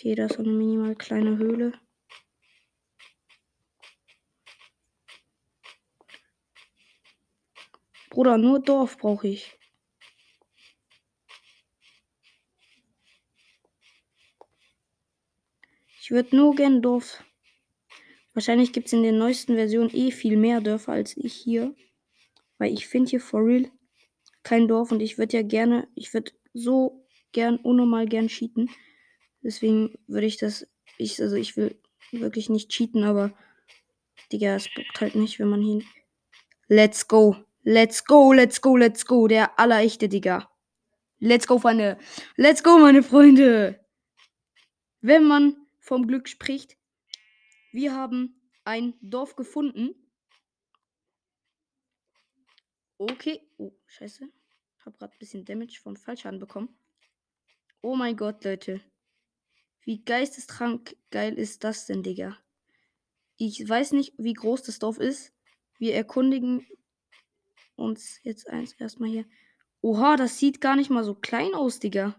Okay, 0.00 0.14
da 0.14 0.24
ist 0.24 0.38
eine 0.38 0.48
minimal 0.48 0.94
kleine 0.94 1.36
Höhle. 1.36 1.74
Bruder, 8.08 8.38
nur 8.38 8.60
Dorf 8.60 8.96
brauche 8.96 9.28
ich. 9.28 9.58
Ich 16.00 16.10
würde 16.10 16.34
nur 16.34 16.54
gern 16.54 16.80
Dorf. 16.80 17.22
Wahrscheinlich 18.32 18.72
gibt 18.72 18.86
es 18.86 18.94
in 18.94 19.02
der 19.02 19.12
neuesten 19.12 19.54
Version 19.54 19.90
eh 19.92 20.12
viel 20.12 20.38
mehr 20.38 20.62
Dörfer 20.62 20.92
als 20.92 21.14
ich 21.14 21.34
hier. 21.34 21.74
Weil 22.56 22.72
ich 22.72 22.88
finde 22.88 23.10
hier 23.10 23.20
for 23.20 23.44
real 23.44 23.70
kein 24.44 24.66
Dorf 24.66 24.92
und 24.92 25.02
ich 25.02 25.18
würde 25.18 25.36
ja 25.36 25.42
gerne, 25.42 25.88
ich 25.94 26.14
würde 26.14 26.32
so 26.54 27.06
gern, 27.32 27.58
unnormal 27.58 28.06
gern 28.06 28.28
cheaten. 28.28 28.70
Deswegen 29.42 29.98
würde 30.06 30.26
ich 30.26 30.36
das. 30.36 30.66
Ich, 30.98 31.20
also 31.20 31.36
ich 31.36 31.56
will 31.56 31.80
wirklich 32.12 32.50
nicht 32.50 32.70
cheaten, 32.70 33.04
aber 33.04 33.32
Digga, 34.32 34.54
es 34.56 34.68
bockt 34.74 35.00
halt 35.00 35.14
nicht, 35.14 35.38
wenn 35.38 35.48
man 35.48 35.62
hin. 35.62 35.84
Let's 36.68 37.08
go. 37.08 37.36
Let's 37.62 38.04
go, 38.04 38.32
let's 38.32 38.60
go, 38.60 38.76
let's 38.76 39.04
go. 39.06 39.28
Der 39.28 39.58
allerechte, 39.58 40.08
Digga. 40.08 40.50
Let's 41.18 41.46
go, 41.46 41.58
Freunde. 41.58 41.98
Let's 42.36 42.62
go, 42.62 42.78
meine 42.78 43.02
Freunde. 43.02 43.80
wenn 45.00 45.24
man 45.24 45.56
vom 45.78 46.06
Glück 46.06 46.28
spricht. 46.28 46.76
Wir 47.72 47.94
haben 47.94 48.40
ein 48.64 48.94
Dorf 49.00 49.36
gefunden. 49.36 49.94
Okay. 52.98 53.40
Oh, 53.56 53.72
scheiße. 53.86 54.28
Hab 54.84 54.98
gerade 54.98 55.12
ein 55.14 55.18
bisschen 55.18 55.44
Damage 55.44 55.80
vom 55.82 55.96
Fallschaden 55.96 56.38
bekommen. 56.38 56.68
Oh 57.82 57.96
mein 57.96 58.16
Gott, 58.16 58.44
Leute. 58.44 58.80
Wie 59.82 60.04
geisteskrank 60.04 60.96
geil 61.10 61.38
ist 61.38 61.64
das 61.64 61.86
denn, 61.86 62.02
Digga? 62.02 62.36
Ich 63.36 63.66
weiß 63.66 63.92
nicht, 63.92 64.14
wie 64.18 64.34
groß 64.34 64.62
das 64.62 64.78
Dorf 64.78 64.98
ist. 64.98 65.32
Wir 65.78 65.94
erkundigen 65.94 66.66
uns 67.76 68.20
jetzt 68.22 68.48
eins 68.48 68.74
erstmal 68.74 69.08
hier. 69.08 69.24
Oha, 69.80 70.16
das 70.16 70.38
sieht 70.38 70.60
gar 70.60 70.76
nicht 70.76 70.90
mal 70.90 71.04
so 71.04 71.14
klein 71.14 71.54
aus, 71.54 71.78
Digga. 71.78 72.14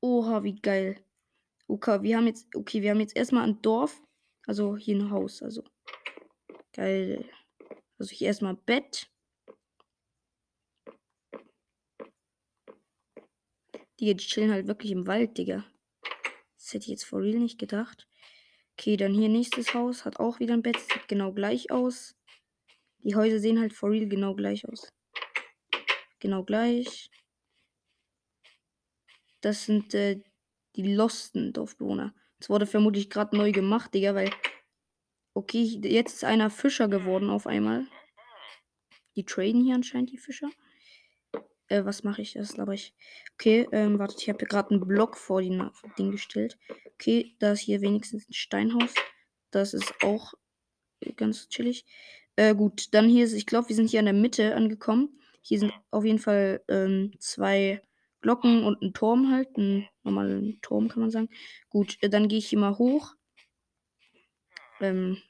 Oha, 0.00 0.42
wie 0.42 0.54
geil. 0.54 1.04
Okay, 1.68 2.02
wir 2.02 2.16
haben 2.16 2.26
jetzt, 2.26 2.54
okay, 2.56 2.82
wir 2.82 2.90
haben 2.90 3.00
jetzt 3.00 3.16
erstmal 3.16 3.44
ein 3.44 3.60
Dorf. 3.60 4.02
Also 4.46 4.76
hier 4.76 4.96
ein 4.96 5.10
Haus, 5.10 5.42
also. 5.42 5.62
Geil. 6.72 7.28
Also 7.98 8.10
hier 8.10 8.28
erstmal 8.28 8.54
Bett. 8.54 9.11
Die, 14.02 14.16
chillen 14.16 14.50
halt 14.50 14.66
wirklich 14.66 14.90
im 14.90 15.06
Wald, 15.06 15.38
Digga. 15.38 15.64
Das 16.56 16.74
hätte 16.74 16.86
ich 16.86 16.88
jetzt 16.88 17.04
for 17.04 17.20
real 17.20 17.38
nicht 17.38 17.60
gedacht. 17.60 18.08
Okay, 18.72 18.96
dann 18.96 19.14
hier 19.14 19.28
nächstes 19.28 19.74
Haus. 19.74 20.04
Hat 20.04 20.18
auch 20.18 20.40
wieder 20.40 20.54
ein 20.54 20.62
Bett. 20.62 20.76
Sieht 20.76 21.06
genau 21.06 21.32
gleich 21.32 21.70
aus. 21.70 22.16
Die 22.98 23.14
Häuser 23.14 23.38
sehen 23.38 23.60
halt 23.60 23.72
for 23.72 23.92
real 23.92 24.08
genau 24.08 24.34
gleich 24.34 24.68
aus. 24.68 24.88
Genau 26.18 26.42
gleich. 26.42 27.12
Das 29.40 29.66
sind 29.66 29.94
äh, 29.94 30.20
die 30.74 30.94
losten 30.94 31.52
Dorfbewohner. 31.52 32.12
Das 32.40 32.50
wurde 32.50 32.66
vermutlich 32.66 33.08
gerade 33.08 33.36
neu 33.36 33.52
gemacht, 33.52 33.94
Digga, 33.94 34.16
weil. 34.16 34.30
Okay, 35.32 35.62
jetzt 35.84 36.14
ist 36.14 36.24
einer 36.24 36.50
Fischer 36.50 36.88
geworden 36.88 37.30
auf 37.30 37.46
einmal. 37.46 37.86
Die 39.14 39.24
traden 39.24 39.62
hier 39.62 39.76
anscheinend, 39.76 40.10
die 40.10 40.18
Fischer. 40.18 40.50
Äh, 41.72 41.86
was 41.86 42.04
mache 42.04 42.20
ich? 42.20 42.34
Das 42.34 42.52
glaube 42.52 42.74
ich. 42.74 42.94
Okay, 43.34 43.66
ähm, 43.72 43.98
wartet, 43.98 44.20
ich 44.20 44.28
habe 44.28 44.44
gerade 44.44 44.70
einen 44.70 44.86
Block 44.86 45.16
vor 45.16 45.40
die 45.40 45.58
Ding 45.98 46.10
gestellt. 46.10 46.58
Okay, 46.94 47.34
da 47.38 47.52
ist 47.52 47.60
hier 47.60 47.80
wenigstens 47.80 48.28
ein 48.28 48.34
Steinhaus. 48.34 48.92
Das 49.50 49.72
ist 49.72 49.94
auch 50.02 50.34
ganz 51.16 51.48
chillig. 51.48 51.86
Äh, 52.36 52.54
gut, 52.54 52.92
dann 52.92 53.08
hier 53.08 53.24
ist, 53.24 53.32
ich 53.32 53.46
glaube, 53.46 53.70
wir 53.70 53.76
sind 53.76 53.88
hier 53.88 54.00
in 54.00 54.04
der 54.04 54.14
Mitte 54.14 54.54
angekommen. 54.54 55.18
Hier 55.40 55.60
sind 55.60 55.72
auf 55.90 56.04
jeden 56.04 56.18
Fall 56.18 56.62
ähm, 56.68 57.14
zwei 57.18 57.80
Glocken 58.20 58.64
und 58.64 58.82
ein 58.82 58.92
Turm 58.92 59.32
halt. 59.32 59.56
Ein 59.56 59.88
normalen 60.02 60.60
Turm 60.60 60.88
kann 60.88 61.00
man 61.00 61.10
sagen. 61.10 61.30
Gut, 61.70 61.96
äh, 62.02 62.10
dann 62.10 62.28
gehe 62.28 62.38
ich 62.38 62.48
hier 62.50 62.58
mal 62.58 62.76
hoch. 62.76 63.14
Ähm. 64.80 65.22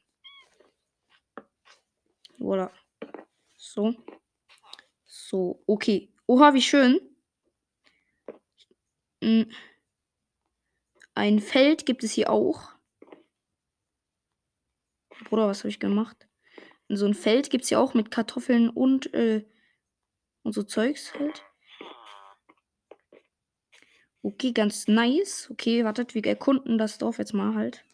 Voilà. 2.40 2.72
So. 3.56 3.94
So, 5.04 5.62
okay. 5.66 6.11
Oha, 6.32 6.54
wie 6.54 6.62
schön. 6.62 6.98
Hm. 9.22 9.52
Ein 11.14 11.40
Feld 11.40 11.84
gibt 11.84 12.02
es 12.04 12.12
hier 12.12 12.30
auch. 12.30 12.70
Bruder, 15.24 15.46
was 15.46 15.58
habe 15.58 15.68
ich 15.68 15.78
gemacht? 15.78 16.26
so 16.88 17.04
ein 17.04 17.12
Feld 17.12 17.50
gibt 17.50 17.64
es 17.64 17.70
ja 17.70 17.78
auch 17.78 17.92
mit 17.92 18.10
Kartoffeln 18.10 18.70
und, 18.70 19.12
äh, 19.12 19.44
und 20.42 20.54
so 20.54 20.62
Zeugs 20.62 21.12
halt. 21.12 21.44
Okay, 24.22 24.52
ganz 24.52 24.88
nice. 24.88 25.50
Okay, 25.50 25.84
wartet, 25.84 26.14
wir 26.14 26.24
erkunden 26.24 26.78
das 26.78 26.96
Dorf 26.96 27.18
jetzt 27.18 27.34
mal 27.34 27.54
halt. 27.54 27.84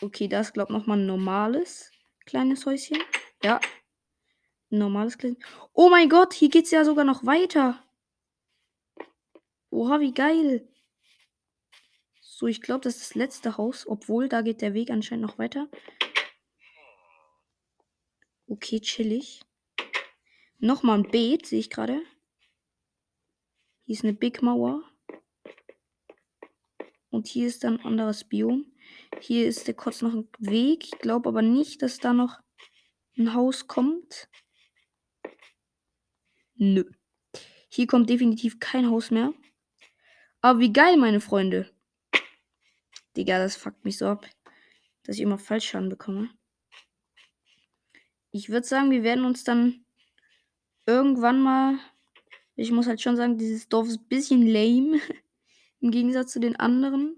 Okay, 0.00 0.28
da 0.28 0.40
ist, 0.40 0.54
glaube 0.54 0.72
ich, 0.72 0.78
nochmal 0.78 0.98
ein 0.98 1.06
normales 1.06 1.92
kleines 2.24 2.64
Häuschen. 2.64 3.02
Ja, 3.42 3.60
normales 4.70 5.18
Kleid. 5.18 5.36
Oh 5.72 5.88
mein 5.88 6.08
Gott, 6.08 6.32
hier 6.34 6.48
geht's 6.48 6.70
ja 6.70 6.84
sogar 6.84 7.04
noch 7.04 7.24
weiter. 7.24 7.82
Oha, 9.70 10.00
wie 10.00 10.12
geil. 10.12 10.68
So, 12.20 12.46
ich 12.46 12.62
glaube, 12.62 12.82
das 12.82 12.96
ist 12.96 13.10
das 13.10 13.14
letzte 13.14 13.56
Haus, 13.56 13.86
obwohl 13.86 14.28
da 14.28 14.42
geht 14.42 14.62
der 14.62 14.74
Weg 14.74 14.90
anscheinend 14.90 15.26
noch 15.26 15.38
weiter. 15.38 15.68
Okay, 18.46 18.80
chillig. 18.80 19.42
Nochmal 20.58 20.98
ein 20.98 21.10
Beet, 21.10 21.46
sehe 21.46 21.60
ich 21.60 21.70
gerade. 21.70 22.02
Hier 23.84 23.94
ist 23.94 24.04
eine 24.04 24.14
Big 24.14 24.42
Mauer. 24.42 24.82
Und 27.10 27.26
hier 27.26 27.46
ist 27.46 27.64
dann 27.64 27.80
ein 27.80 27.86
anderes 27.86 28.24
Biom. 28.24 28.72
Hier 29.20 29.46
ist 29.46 29.66
der 29.66 29.74
kurz 29.74 30.02
noch 30.02 30.12
ein 30.14 30.28
Weg. 30.38 30.84
Ich 30.84 30.98
glaube 30.98 31.28
aber 31.28 31.42
nicht, 31.42 31.82
dass 31.82 31.98
da 31.98 32.12
noch 32.12 32.38
ein 33.16 33.34
Haus 33.34 33.66
kommt. 33.66 34.28
Nö. 36.58 36.84
Hier 37.68 37.86
kommt 37.86 38.10
definitiv 38.10 38.58
kein 38.58 38.90
Haus 38.90 39.12
mehr. 39.12 39.32
Aber 40.40 40.58
wie 40.58 40.72
geil, 40.72 40.96
meine 40.96 41.20
Freunde. 41.20 41.70
Digga, 43.16 43.38
das 43.38 43.56
fuckt 43.56 43.84
mich 43.84 43.96
so 43.96 44.06
ab, 44.06 44.26
dass 45.04 45.16
ich 45.16 45.22
immer 45.22 45.38
Fallschaden 45.38 45.88
bekomme. 45.88 46.30
Ich 48.32 48.48
würde 48.48 48.66
sagen, 48.66 48.90
wir 48.90 49.04
werden 49.04 49.24
uns 49.24 49.44
dann 49.44 49.84
irgendwann 50.84 51.40
mal. 51.40 51.78
Ich 52.56 52.72
muss 52.72 52.88
halt 52.88 53.00
schon 53.00 53.16
sagen, 53.16 53.38
dieses 53.38 53.68
Dorf 53.68 53.86
ist 53.86 54.00
ein 54.00 54.08
bisschen 54.08 54.46
lame. 54.46 55.00
Im 55.80 55.92
Gegensatz 55.92 56.32
zu 56.32 56.40
den 56.40 56.56
anderen. 56.56 57.16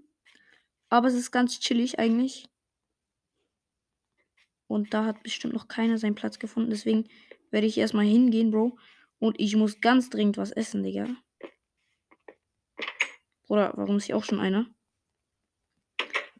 Aber 0.89 1.07
es 1.07 1.15
ist 1.15 1.31
ganz 1.31 1.59
chillig 1.59 1.97
eigentlich. 1.97 2.47
Und 4.67 4.93
da 4.93 5.05
hat 5.05 5.23
bestimmt 5.23 5.53
noch 5.53 5.67
keiner 5.67 5.97
seinen 5.97 6.15
Platz 6.15 6.37
gefunden. 6.37 6.69
Deswegen 6.69 7.07
werde 7.49 7.65
ich 7.65 7.77
erstmal 7.77 8.05
hingehen, 8.05 8.51
Bro. 8.51 8.77
Und 9.21 9.39
ich 9.39 9.55
muss 9.55 9.79
ganz 9.81 10.09
dringend 10.09 10.37
was 10.37 10.51
essen, 10.51 10.81
Digga. 10.81 11.07
Bruder, 13.45 13.71
warum 13.75 13.97
ist 13.97 14.05
hier 14.05 14.17
auch 14.17 14.23
schon 14.23 14.39
einer? 14.39 14.65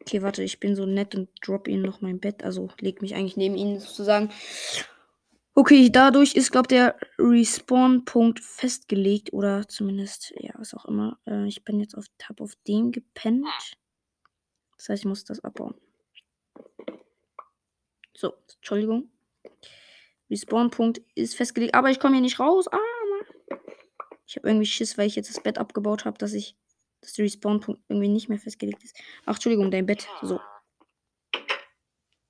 Okay, 0.00 0.20
warte, 0.20 0.42
ich 0.42 0.58
bin 0.58 0.74
so 0.74 0.84
nett 0.84 1.14
und 1.14 1.30
drop 1.42 1.68
ihn 1.68 1.82
noch 1.82 2.00
mein 2.00 2.18
Bett. 2.18 2.42
Also 2.42 2.70
leg 2.80 3.00
mich 3.00 3.14
eigentlich 3.14 3.36
neben 3.36 3.54
ihn 3.54 3.78
sozusagen. 3.78 4.32
Okay, 5.54 5.90
dadurch 5.90 6.34
ist, 6.34 6.50
glaube 6.50 6.66
der 6.66 6.98
Respawn-Punkt 7.20 8.40
festgelegt. 8.40 9.32
Oder 9.32 9.68
zumindest, 9.68 10.34
ja, 10.40 10.52
was 10.56 10.74
auch 10.74 10.86
immer. 10.86 11.20
Äh, 11.24 11.46
ich 11.46 11.64
bin 11.64 11.78
jetzt 11.78 11.94
auf 11.94 12.06
Tab 12.18 12.40
auf 12.40 12.56
dem 12.66 12.90
gepennt. 12.90 13.46
Das 14.76 14.88
heißt, 14.88 15.02
ich 15.02 15.08
muss 15.08 15.22
das 15.22 15.38
abbauen. 15.44 15.76
So, 18.12 18.34
Entschuldigung. 18.56 19.11
Respawn-Punkt 20.32 21.02
ist 21.14 21.36
festgelegt. 21.36 21.74
Aber 21.74 21.90
ich 21.90 22.00
komme 22.00 22.14
hier 22.14 22.22
nicht 22.22 22.40
raus. 22.40 22.66
Ah, 22.68 22.78
Mann. 22.78 23.60
Ich 24.26 24.36
habe 24.36 24.48
irgendwie 24.48 24.66
Schiss, 24.66 24.98
weil 24.98 25.06
ich 25.06 25.14
jetzt 25.14 25.28
das 25.28 25.42
Bett 25.42 25.58
abgebaut 25.58 26.04
habe, 26.04 26.18
dass 26.18 26.32
ich, 26.32 26.56
dass 27.00 27.12
der 27.12 27.26
Respawn-Punkt 27.26 27.82
irgendwie 27.88 28.08
nicht 28.08 28.28
mehr 28.28 28.38
festgelegt 28.38 28.82
ist. 28.82 28.96
Ach, 29.26 29.34
Entschuldigung, 29.34 29.70
dein 29.70 29.86
Bett. 29.86 30.08
So. 30.22 30.40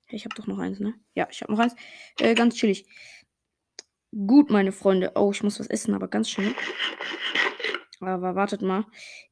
Ich 0.09 0.25
habe 0.25 0.35
doch 0.35 0.45
noch 0.45 0.59
eins, 0.59 0.79
ne? 0.79 0.93
Ja, 1.15 1.27
ich 1.31 1.41
habe 1.41 1.51
noch 1.51 1.59
eins. 1.59 1.75
Äh, 2.19 2.35
ganz 2.35 2.55
chillig. 2.55 2.85
Gut, 4.11 4.51
meine 4.51 4.71
Freunde. 4.71 5.13
Oh, 5.15 5.31
ich 5.31 5.41
muss 5.41 5.59
was 5.59 5.67
essen, 5.67 5.95
aber 5.95 6.07
ganz 6.07 6.29
schnell. 6.29 6.53
Aber 8.07 8.35
wartet 8.35 8.61
mal. 8.61 8.85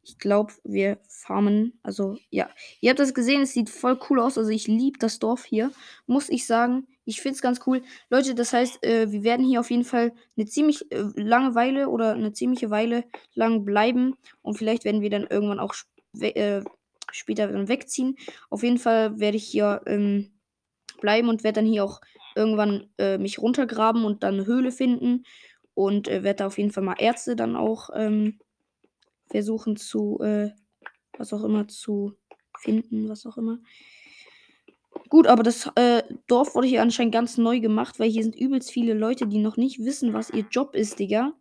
Ich 0.04 0.18
glaube, 0.18 0.54
wir 0.64 1.00
farmen. 1.08 1.80
Also, 1.84 2.18
ja. 2.30 2.50
Ihr 2.80 2.90
habt 2.90 3.00
das 3.00 3.14
gesehen, 3.14 3.42
es 3.42 3.54
sieht 3.54 3.70
voll 3.70 4.00
cool 4.10 4.20
aus. 4.20 4.38
Also, 4.38 4.50
ich 4.52 4.68
liebe 4.68 5.00
das 5.00 5.20
Dorf 5.20 5.46
hier. 5.46 5.72
Muss 6.08 6.30
ich 6.30 6.46
sagen. 6.46 6.88
Ich 7.06 7.22
finde 7.22 7.36
es 7.36 7.42
ganz 7.42 7.62
cool. 7.66 7.82
Leute, 8.10 8.36
das 8.36 8.54
heißt, 8.54 8.84
äh, 8.86 9.12
wir 9.12 9.24
werden 9.24 9.46
hier 9.46 9.60
auf 9.60 9.72
jeden 9.72 9.84
Fall 9.84 10.14
eine 10.38 10.46
ziemlich 10.46 10.92
äh, 10.92 11.04
lange 11.16 11.56
Weile 11.56 11.90
oder 11.90 12.14
eine 12.14 12.32
ziemliche 12.32 12.70
Weile 12.70 13.06
lang 13.34 13.66
bleiben. 13.66 14.16
Und 14.42 14.58
vielleicht 14.58 14.86
werden 14.86 15.02
wir 15.02 15.10
dann 15.10 15.28
irgendwann 15.28 15.60
auch 15.60 15.74
äh, 16.20 16.62
später 17.12 17.48
dann 17.48 17.68
wegziehen. 17.68 18.18
Auf 18.50 18.64
jeden 18.64 18.78
Fall 18.78 19.20
werde 19.20 19.38
ich 19.38 19.46
hier 19.46 19.82
ähm, 19.88 20.32
bleiben 21.02 21.30
und 21.30 21.44
werde 21.44 21.62
dann 21.62 21.70
hier 21.70 21.84
auch 21.84 22.02
irgendwann 22.36 22.90
äh, 22.98 23.18
mich 23.18 23.40
runtergraben 23.40 24.06
und 24.06 24.24
dann 24.24 24.36
eine 24.36 24.46
Höhle 24.46 24.72
finden. 24.72 25.24
Und 25.74 26.08
äh, 26.08 26.24
werde 26.24 26.38
da 26.38 26.48
auf 26.48 26.58
jeden 26.58 26.72
Fall 26.72 26.84
mal 26.84 26.96
Ärzte 27.00 27.36
dann 27.36 27.56
auch 27.56 27.90
ähm, 27.96 28.40
versuchen 29.32 29.76
zu, 29.78 30.20
äh, 30.22 30.52
was 31.18 31.34
auch 31.34 31.44
immer, 31.44 31.68
zu 31.68 32.16
finden, 32.60 33.10
was 33.10 33.26
auch 33.26 33.38
immer. 33.38 33.60
Gut, 35.10 35.28
aber 35.28 35.44
das 35.44 35.70
äh, 35.76 36.04
Dorf 36.28 36.56
wurde 36.56 36.68
hier 36.68 36.82
anscheinend 36.82 37.14
ganz 37.14 37.38
neu 37.38 37.60
gemacht, 37.60 38.00
weil 38.00 38.10
hier 38.10 38.24
sind 38.24 38.36
übelst 38.36 38.72
viele 38.72 38.94
Leute, 38.94 39.28
die 39.28 39.40
noch 39.40 39.58
nicht 39.58 39.80
wissen, 39.80 40.14
was 40.14 40.30
ihr 40.30 40.46
Job 40.52 40.76
ist, 40.76 41.00
Digga. 41.00 41.34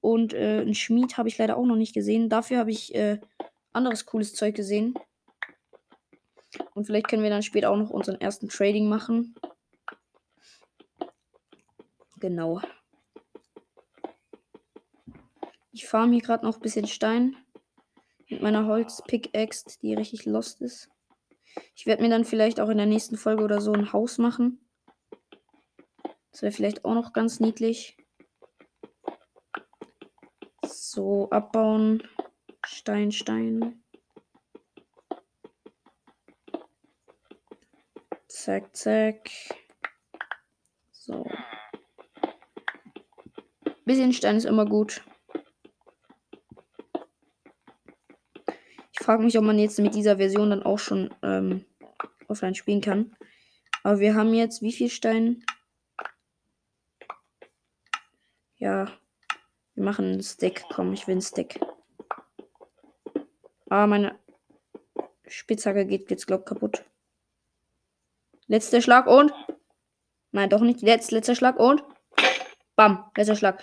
Und 0.00 0.34
äh, 0.34 0.62
ein 0.62 0.74
Schmied 0.74 1.18
habe 1.18 1.28
ich 1.28 1.36
leider 1.36 1.56
auch 1.56 1.66
noch 1.66 1.76
nicht 1.76 1.94
gesehen. 1.94 2.28
Dafür 2.28 2.58
habe 2.58 2.70
ich 2.70 2.94
äh, 2.94 3.20
anderes 3.72 4.06
cooles 4.06 4.34
Zeug 4.34 4.54
gesehen. 4.54 4.94
Und 6.74 6.86
vielleicht 6.86 7.08
können 7.08 7.22
wir 7.22 7.30
dann 7.30 7.42
später 7.42 7.70
auch 7.70 7.76
noch 7.76 7.90
unseren 7.90 8.20
ersten 8.20 8.48
Trading 8.48 8.88
machen. 8.88 9.34
Genau. 12.18 12.60
Ich 15.76 15.86
farm 15.86 16.10
hier 16.10 16.22
gerade 16.22 16.46
noch 16.46 16.56
ein 16.56 16.62
bisschen 16.62 16.86
Stein. 16.86 17.36
Mit 18.30 18.40
meiner 18.40 18.64
Holz-Pickaxe, 18.64 19.78
die 19.82 19.92
richtig 19.92 20.24
lost 20.24 20.62
ist. 20.62 20.88
Ich 21.74 21.84
werde 21.84 22.02
mir 22.02 22.08
dann 22.08 22.24
vielleicht 22.24 22.60
auch 22.60 22.70
in 22.70 22.78
der 22.78 22.86
nächsten 22.86 23.18
Folge 23.18 23.44
oder 23.44 23.60
so 23.60 23.74
ein 23.74 23.92
Haus 23.92 24.16
machen. 24.16 24.66
Das 26.30 26.40
wäre 26.40 26.52
vielleicht 26.52 26.86
auch 26.86 26.94
noch 26.94 27.12
ganz 27.12 27.40
niedlich. 27.40 27.98
So, 30.64 31.28
abbauen. 31.28 32.02
Stein, 32.64 33.12
Stein. 33.12 33.84
Zack, 38.28 38.74
zack. 38.74 39.30
So. 40.90 41.26
Bisschen 43.84 44.14
Stein 44.14 44.36
ist 44.36 44.46
immer 44.46 44.64
gut. 44.64 45.02
Frage 49.06 49.22
mich, 49.22 49.38
ob 49.38 49.44
man 49.44 49.56
jetzt 49.60 49.78
mit 49.78 49.94
dieser 49.94 50.16
Version 50.16 50.50
dann 50.50 50.64
auch 50.64 50.80
schon 50.80 51.14
ähm, 51.22 51.64
offline 52.26 52.56
spielen 52.56 52.80
kann. 52.80 53.14
Aber 53.84 54.00
wir 54.00 54.16
haben 54.16 54.34
jetzt 54.34 54.62
wie 54.62 54.72
viel 54.72 54.90
Stein? 54.90 55.44
Ja. 58.56 58.90
Wir 59.74 59.84
machen 59.84 60.06
einen 60.06 60.22
Stack. 60.24 60.64
Komm, 60.74 60.92
ich 60.92 61.06
will 61.06 61.12
einen 61.12 61.22
Stack. 61.22 61.60
Ah, 63.70 63.86
meine 63.86 64.18
Spitzhacke 65.28 65.86
geht 65.86 66.10
jetzt, 66.10 66.26
glaub 66.26 66.44
kaputt. 66.44 66.84
Letzter 68.48 68.80
Schlag 68.80 69.06
und. 69.06 69.32
Nein, 70.32 70.50
doch 70.50 70.62
nicht. 70.62 70.82
Letz, 70.82 71.12
letzter 71.12 71.36
Schlag 71.36 71.60
und. 71.60 71.84
Bam, 72.74 73.08
letzter 73.16 73.36
Schlag. 73.36 73.62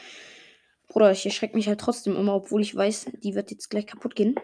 Bruder, 0.87 1.11
ich 1.11 1.25
erschrecke 1.25 1.57
mich 1.57 1.67
halt 1.67 1.81
trotzdem 1.81 2.15
immer, 2.15 2.33
obwohl 2.33 2.61
ich 2.61 2.73
weiß, 2.73 3.07
die 3.21 3.35
wird 3.35 3.51
jetzt 3.51 3.69
gleich 3.69 3.87
kaputt 3.87 4.15
gehen. 4.15 4.39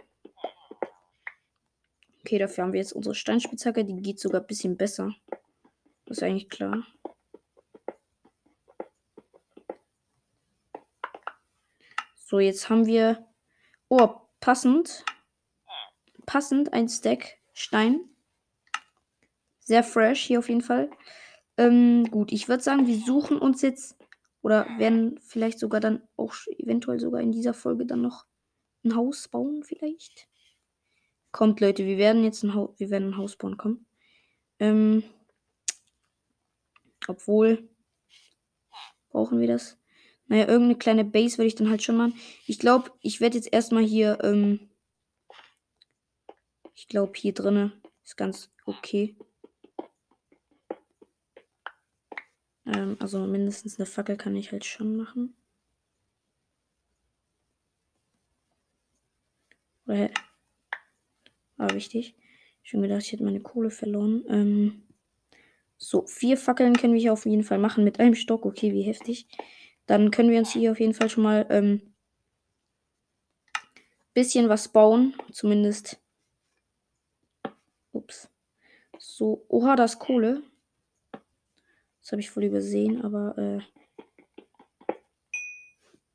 Okay, 2.30 2.38
dafür 2.38 2.64
haben 2.64 2.74
wir 2.74 2.80
jetzt 2.80 2.94
unsere 2.94 3.16
Steinspitzhacke. 3.16 3.84
Die 3.84 4.04
geht 4.04 4.20
sogar 4.20 4.42
ein 4.42 4.46
bisschen 4.46 4.78
besser. 4.78 5.16
Das 6.06 6.18
ist 6.18 6.24
eigentlich 6.24 6.48
klar. 6.48 6.86
So, 12.14 12.38
jetzt 12.38 12.70
haben 12.70 12.86
wir. 12.86 13.28
Oh, 13.88 14.10
passend. 14.42 15.04
Passend 16.28 16.72
ein 16.72 16.88
Stack 16.88 17.40
Stein. 17.54 18.00
Sehr 19.58 19.84
fresh 19.84 20.22
hier 20.22 20.38
auf 20.38 20.50
jeden 20.50 20.62
Fall. 20.62 20.92
Ähm, 21.58 22.12
gut, 22.12 22.32
ich 22.32 22.48
würde 22.48 22.62
sagen, 22.62 22.86
wir 22.86 23.00
suchen 23.00 23.40
uns 23.40 23.64
jetzt 23.64 23.98
oder 24.44 24.68
werden 24.78 25.20
vielleicht 25.20 25.58
sogar 25.58 25.80
dann 25.80 26.08
auch 26.16 26.36
eventuell 26.60 27.00
sogar 27.00 27.22
in 27.22 27.32
dieser 27.32 27.56
Folge 27.56 27.88
dann 27.88 28.04
noch 28.04 28.28
ein 28.86 28.96
Haus 28.96 29.28
bauen, 29.30 29.64
vielleicht. 29.64 30.29
Kommt, 31.32 31.60
Leute, 31.60 31.86
wir 31.86 31.98
werden 31.98 32.24
jetzt 32.24 32.44
ein 32.44 32.54
Haus, 32.54 32.80
wir 32.80 32.90
werden 32.90 33.10
ein 33.10 33.18
Haus 33.18 33.36
bauen, 33.36 33.58
komm. 33.58 33.86
Ähm, 34.60 35.04
obwohl, 37.08 37.70
brauchen 39.10 39.40
wir 39.40 39.48
das? 39.48 39.78
Naja, 40.28 40.48
irgendeine 40.48 40.78
kleine 40.78 41.06
Base 41.06 41.38
würde 41.38 41.48
ich 41.48 41.56
dann 41.56 41.70
halt 41.70 41.84
schon 41.84 41.98
machen. 41.98 42.14
Ich 42.46 42.60
glaube, 42.60 42.92
ich 43.02 43.20
werde 43.20 43.38
jetzt 43.38 43.52
erstmal 43.52 43.84
hier, 43.84 44.20
ähm, 44.24 44.70
ich 46.76 46.88
glaube, 46.88 47.14
hier 47.16 47.34
drinne 47.34 47.74
ist 48.04 48.16
ganz 48.16 48.52
okay. 48.66 49.18
Ähm, 52.66 52.98
also 53.00 53.26
mindestens 53.26 53.80
eine 53.80 53.86
Fackel 53.86 54.18
kann 54.18 54.36
ich 54.36 54.52
halt 54.52 54.66
schon 54.66 54.96
machen. 54.98 55.36
Oder 59.88 60.12
war 61.60 61.74
wichtig. 61.74 62.16
Schon 62.64 62.82
gedacht, 62.82 63.04
ich 63.04 63.12
hätte 63.12 63.24
meine 63.24 63.42
Kohle 63.42 63.70
verloren. 63.70 64.24
Ähm, 64.30 64.84
so, 65.78 66.06
vier 66.08 66.38
Fackeln 66.38 66.76
können 66.76 66.94
wir 66.94 67.00
hier 67.00 67.14
auf 67.14 67.26
jeden 67.26 67.44
Fall 67.44 67.58
machen 67.58 67.84
mit 67.84 68.00
einem 68.00 68.16
Stock. 68.16 68.46
Okay, 68.46 68.74
wie 68.74 68.82
heftig. 68.82 69.28
Dann 69.86 70.12
können 70.12 70.30
wir 70.30 70.40
uns 70.40 70.52
hier 70.52 70.72
auf 70.72 70.80
jeden 70.80 70.94
Fall 70.94 71.10
schon 71.10 71.24
mal 71.24 71.46
ähm, 71.50 71.82
bisschen 74.14 74.50
was 74.50 74.68
bauen. 74.68 75.16
Zumindest. 75.32 76.00
Ups. 77.92 78.30
So, 78.98 79.46
oha, 79.48 79.76
das 79.76 80.00
Kohle. 80.00 80.44
Das 82.02 82.12
habe 82.12 82.22
ich 82.22 82.30
voll 82.30 82.44
übersehen, 82.44 83.02
aber 83.02 83.38
äh, 83.38 83.60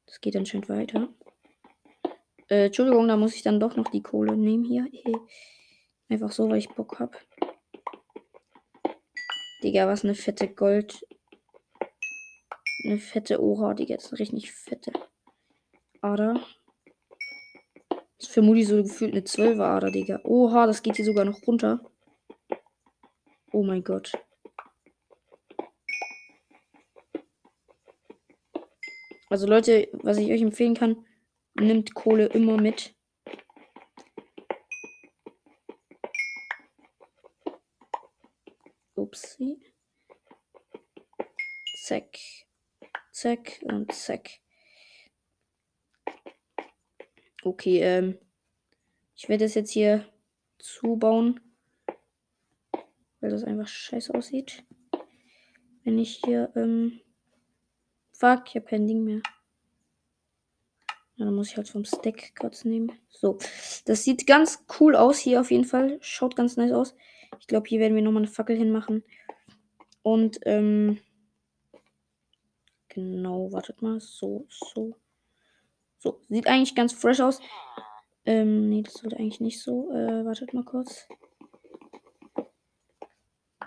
das 0.07 0.20
geht 0.20 0.37
anscheinend 0.37 0.68
weiter. 0.68 1.09
Äh, 2.54 2.66
Entschuldigung, 2.66 3.08
da 3.08 3.16
muss 3.16 3.34
ich 3.34 3.42
dann 3.42 3.58
doch 3.58 3.74
noch 3.74 3.88
die 3.88 4.02
Kohle 4.02 4.36
nehmen 4.36 4.62
hier. 4.62 4.86
Einfach 6.08 6.30
so, 6.30 6.48
weil 6.48 6.58
ich 6.58 6.68
Bock 6.68 7.00
habe. 7.00 7.18
Digga, 9.64 9.88
was 9.88 10.04
eine 10.04 10.14
fette 10.14 10.46
Gold. 10.46 11.04
Eine 12.84 12.98
fette 12.98 13.42
Ora, 13.42 13.74
Digga. 13.74 13.96
Das 13.96 14.04
ist 14.04 14.12
eine 14.12 14.20
richtig 14.20 14.52
fette 14.52 14.92
Ader. 16.00 16.34
Das 17.88 18.28
ist 18.28 18.32
vermutlich 18.32 18.68
so 18.68 18.80
gefühlt 18.80 19.14
eine 19.14 19.22
12er 19.22 19.64
Ader, 19.64 19.90
Digga. 19.90 20.20
Oha, 20.22 20.68
das 20.68 20.84
geht 20.84 20.94
hier 20.94 21.04
sogar 21.04 21.24
noch 21.24 21.44
runter. 21.48 21.80
Oh 23.50 23.64
mein 23.64 23.82
Gott. 23.82 24.12
Also 29.28 29.48
Leute, 29.48 29.88
was 29.94 30.18
ich 30.18 30.30
euch 30.30 30.42
empfehlen 30.42 30.74
kann, 30.74 31.04
nimmt 31.54 31.94
Kohle 31.94 32.26
immer 32.26 32.60
mit. 32.60 32.94
Upsi. 38.94 39.60
Zack. 41.82 42.18
Zack 43.12 43.60
und 43.64 43.92
zack. 43.92 44.40
Okay, 47.42 47.80
ähm. 47.80 48.18
Ich 49.16 49.28
werde 49.28 49.44
das 49.44 49.54
jetzt 49.54 49.70
hier 49.70 50.10
zubauen. 50.58 51.40
Weil 53.20 53.30
das 53.30 53.44
einfach 53.44 53.68
scheiße 53.68 54.14
aussieht. 54.14 54.64
Wenn 55.84 55.98
ich 55.98 56.20
hier, 56.24 56.52
ähm. 56.56 57.00
Fuck, 58.12 58.44
ich 58.48 58.56
habe 58.56 58.66
kein 58.66 58.86
Ding 58.86 59.04
mehr. 59.04 59.22
Ja, 61.16 61.27
dann 61.27 61.35
muss 61.35 61.50
ich 61.50 61.57
halt 61.57 61.68
vom 61.68 61.85
Stack 61.85 62.35
kurz 62.38 62.64
nehmen. 62.64 62.92
So, 63.09 63.38
das 63.85 64.03
sieht 64.03 64.27
ganz 64.27 64.64
cool 64.81 64.96
aus 64.96 65.18
hier 65.18 65.40
auf 65.40 65.50
jeden 65.50 65.64
Fall. 65.64 65.98
Schaut 66.00 66.35
ganz 66.35 66.57
nice 66.57 66.72
aus. 66.72 66.96
Ich 67.38 67.46
glaube, 67.46 67.68
hier 67.68 67.81
werden 67.81 67.94
wir 67.94 68.03
nochmal 68.03 68.22
eine 68.24 68.33
Fackel 68.33 68.57
hinmachen. 68.57 69.05
Und, 70.03 70.40
ähm, 70.42 70.98
genau, 72.88 73.53
wartet 73.53 73.81
mal. 73.81 74.00
So, 74.00 74.46
so. 74.48 74.96
So, 75.98 76.20
sieht 76.29 76.48
eigentlich 76.48 76.74
ganz 76.74 76.92
fresh 76.92 77.20
aus. 77.20 77.40
Ähm, 78.27 78.68
nee, 78.68 78.83
das 78.83 78.94
sollte 78.94 79.16
eigentlich 79.16 79.40
nicht 79.40 79.62
so. 79.62 79.90
Äh, 79.92 80.24
wartet 80.24 80.53
mal 80.53 80.64
kurz. 80.64 81.09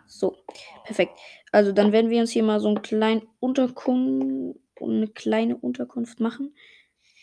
So, 0.05 0.37
perfekt. 0.83 1.17
Also 1.51 1.71
dann 1.71 1.91
werden 1.91 2.09
wir 2.09 2.19
uns 2.21 2.31
hier 2.31 2.43
mal 2.43 2.59
so 2.59 2.67
einen 2.67 2.81
kleinen 2.81 3.27
Unterkunft, 3.39 4.59
eine 4.79 5.07
kleine 5.07 5.57
Unterkunft 5.57 6.19
machen. 6.19 6.53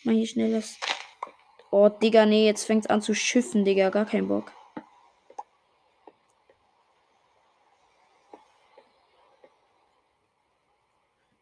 Mal 0.04 0.14
hier 0.14 0.26
schnell 0.26 0.52
das. 0.52 0.78
Oh, 1.70 1.88
Digga, 1.88 2.26
nee, 2.26 2.46
jetzt 2.46 2.64
fängt 2.64 2.84
es 2.84 2.90
an 2.90 3.02
zu 3.02 3.14
schiffen, 3.14 3.64
Digga. 3.64 3.88
Gar 3.88 4.04
kein 4.04 4.28
Bock. 4.28 4.52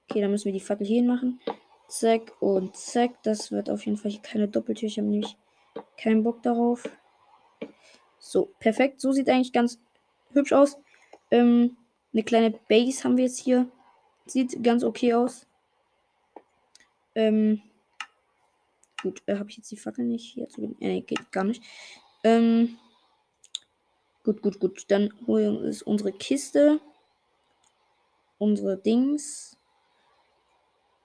Okay, 0.08 0.20
dann 0.20 0.30
müssen 0.30 0.46
wir 0.46 0.52
die 0.52 0.60
Fackel 0.60 0.86
hier 0.86 1.02
machen. 1.02 1.40
Zack 1.88 2.32
und 2.40 2.76
zack. 2.76 3.22
Das 3.24 3.50
wird 3.50 3.68
auf 3.68 3.84
jeden 3.84 3.98
Fall 3.98 4.12
keine 4.22 4.46
Doppeltür. 4.46 4.86
Ich 4.86 4.98
habe 4.98 5.08
nämlich 5.08 5.36
keinen 5.96 6.22
Bock 6.22 6.42
darauf. 6.42 6.88
So, 8.18 8.52
perfekt. 8.60 9.00
So 9.00 9.12
sieht 9.12 9.28
eigentlich 9.28 9.52
ganz 9.52 9.80
hübsch 10.32 10.52
aus. 10.52 10.78
Ähm, 11.30 11.76
eine 12.12 12.22
kleine 12.22 12.50
Base 12.50 13.02
haben 13.04 13.16
wir 13.16 13.24
jetzt 13.24 13.40
hier. 13.40 13.66
Sieht 14.26 14.62
ganz 14.62 14.84
okay 14.84 15.14
aus. 15.14 15.46
Ähm, 17.14 17.62
gut, 19.02 19.22
äh, 19.26 19.36
habe 19.36 19.50
ich 19.50 19.56
jetzt 19.56 19.70
die 19.70 19.76
Fackel 19.76 20.04
nicht 20.04 20.32
hier 20.32 20.48
zu 20.48 20.74
äh, 20.80 21.00
geht 21.00 21.30
gar 21.32 21.44
nicht. 21.44 21.62
Ähm, 22.24 22.78
gut, 24.22 24.40
gut, 24.42 24.60
gut. 24.60 24.84
Dann 24.90 25.12
holen 25.26 25.62
wir 25.62 25.86
unsere 25.86 26.12
Kiste. 26.12 26.80
Unsere 28.38 28.78
Dings. 28.78 29.58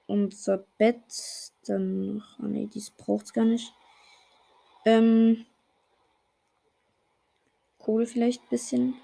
Unser 0.06 0.60
Bett. 0.78 1.52
Dann 1.66 2.18
noch. 2.18 2.40
Ah, 2.40 2.48
nee, 2.48 2.68
dies 2.68 2.92
braucht 2.92 3.26
es 3.26 3.34
gar 3.34 3.46
nicht. 3.46 3.74
Ähm, 4.86 5.46
Kohle 7.78 8.06
vielleicht 8.06 8.44
ein 8.44 8.50
bisschen. 8.50 8.96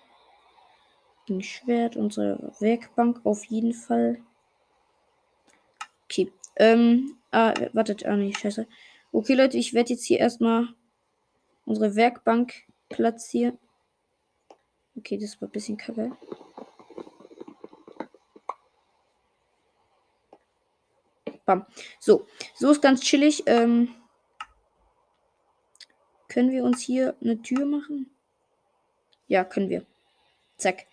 Ein 1.30 1.42
Schwert, 1.42 1.96
unsere 1.96 2.54
Werkbank 2.60 3.22
auf 3.26 3.46
jeden 3.46 3.74
Fall. 3.74 4.22
Okay. 6.04 6.32
Ähm, 6.58 7.18
ah, 7.34 7.54
wartet, 7.74 8.06
ah 8.06 8.16
nee, 8.16 8.34
scheiße. 8.34 8.68
Okay, 9.12 9.34
Leute, 9.34 9.58
ich 9.58 9.74
werde 9.74 9.94
jetzt 9.94 10.06
hier 10.06 10.20
erstmal 10.20 10.70
unsere 11.66 11.96
Werkbank 11.96 12.54
platzieren. 12.90 13.58
Okay, 14.96 15.18
das 15.18 15.42
war 15.42 15.48
ein 15.48 15.52
bisschen 15.52 15.78
kacke. 15.78 16.16
Bam. 21.46 21.66
So, 22.00 22.26
so 22.56 22.72
ist 22.72 22.82
ganz 22.82 23.02
chillig. 23.02 23.44
Ähm, 23.48 23.94
können 26.30 26.52
wir 26.52 26.64
uns 26.64 26.82
hier 26.82 27.16
eine 27.22 27.42
Tür 27.42 27.66
machen? 27.66 28.10
Ja, 29.28 29.44
können 29.44 29.70
wir. 29.70 29.86
Zack. 30.58 30.86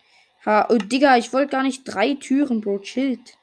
Ha, 0.45 0.67
oh, 0.69 0.77
Digga, 0.77 1.17
ich 1.17 1.31
wollte 1.33 1.51
gar 1.51 1.63
nicht 1.63 1.83
drei 1.85 2.15
Türen, 2.15 2.61
Bro. 2.61 2.79
Chillt. 2.79 3.37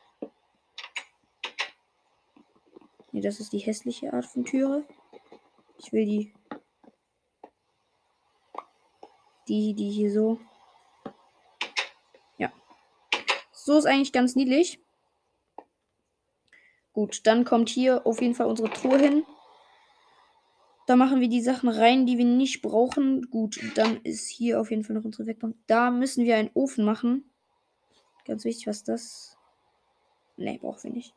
Nee, 3.13 3.21
das 3.21 3.41
ist 3.41 3.53
die 3.53 3.59
hässliche 3.59 4.13
Art 4.13 4.27
von 4.27 4.45
Türe. 4.45 4.85
Ich 5.79 5.93
will 5.93 6.05
die. 6.05 6.35
Die, 9.49 9.75
die 9.75 9.91
hier 9.91 10.13
so. 10.13 10.39
Ja. 12.37 12.53
So 13.53 13.79
ist 13.79 13.87
eigentlich 13.87 14.13
ganz 14.13 14.37
niedlich. 14.37 14.79
Gut, 16.93 17.27
dann 17.27 17.45
kommt 17.45 17.69
hier 17.69 18.07
auf 18.07 18.21
jeden 18.21 18.35
Fall 18.35 18.47
unsere 18.47 18.71
Truhe 18.71 18.99
hin. 18.99 19.25
Da 20.87 20.97
machen 20.97 21.21
wir 21.21 21.29
die 21.29 21.43
Sachen 21.43 21.69
rein, 21.69 22.07
die 22.07 22.19
wir 22.19 22.25
nicht 22.25 22.61
brauchen. 22.61 23.31
Gut, 23.31 23.61
dann 23.75 24.01
ist 24.03 24.29
hier 24.29 24.61
auf 24.61 24.71
jeden 24.71 24.85
Fall 24.85 24.97
noch 24.97 25.05
unsere 25.05 25.27
Werkbank. 25.27 25.55
Da 25.67 25.91
müssen 25.91 26.25
wir 26.25 26.37
einen 26.37 26.51
Ofen 26.55 26.85
machen. 26.85 27.31
Ganz 28.25 28.45
wichtig, 28.45 28.67
was 28.67 28.85
das. 28.85 29.37
Ne, 30.37 30.59
brauchen 30.59 30.85
wir 30.85 30.91
nicht. 30.91 31.15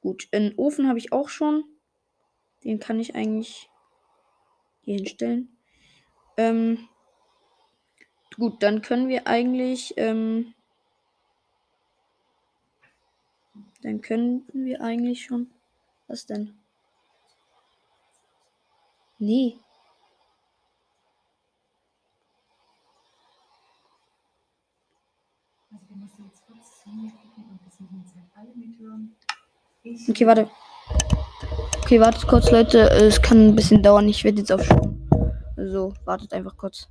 Gut, 0.00 0.28
einen 0.32 0.54
Ofen 0.56 0.88
habe 0.88 0.98
ich 0.98 1.12
auch 1.12 1.28
schon. 1.28 1.64
Den 2.64 2.78
kann 2.78 3.00
ich 3.00 3.14
eigentlich 3.14 3.68
hier 4.82 4.96
hinstellen. 4.96 5.56
Ähm, 6.36 6.88
gut, 8.36 8.62
dann 8.62 8.82
können 8.82 9.08
wir 9.08 9.26
eigentlich. 9.26 9.94
Ähm, 9.96 10.54
dann 13.82 14.00
können 14.00 14.46
wir 14.52 14.80
eigentlich 14.80 15.24
schon. 15.24 15.50
Was 16.06 16.26
denn? 16.26 16.58
Nee. 19.18 19.58
Okay, 30.08 30.26
warte. 30.26 30.48
Okay, 31.82 32.00
wartet 32.00 32.26
kurz, 32.26 32.50
Leute. 32.50 32.90
Es 32.90 33.20
kann 33.22 33.48
ein 33.48 33.56
bisschen 33.56 33.82
dauern. 33.82 34.08
Ich 34.08 34.24
werde 34.24 34.38
jetzt 34.38 34.52
auf. 34.52 34.66
So, 35.56 35.94
wartet 36.04 36.32
einfach 36.32 36.56
kurz. 36.56 36.88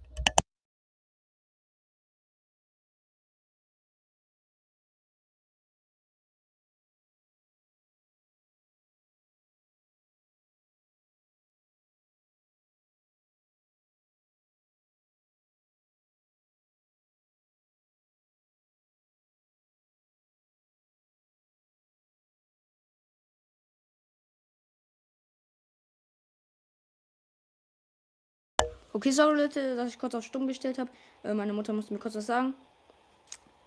Okay, 28.97 29.12
sorry 29.12 29.38
Leute, 29.38 29.75
dass 29.75 29.89
ich 29.91 29.99
kurz 29.99 30.15
auf 30.15 30.23
Stumm 30.23 30.47
gestellt 30.47 30.79
habe. 30.79 30.89
Äh, 31.23 31.36
meine 31.36 31.53
Mutter 31.53 31.71
musste 31.71 31.93
mir 31.93 31.99
kurz 31.99 32.15
was 32.15 32.25
sagen. 32.25 32.55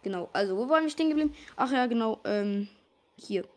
Genau, 0.02 0.28
also 0.32 0.56
wo 0.56 0.68
waren 0.68 0.82
wir 0.82 0.90
stehen 0.90 1.08
geblieben? 1.08 1.32
Ach 1.54 1.70
ja, 1.70 1.86
genau, 1.86 2.20
ähm, 2.24 2.66
hier. 3.14 3.48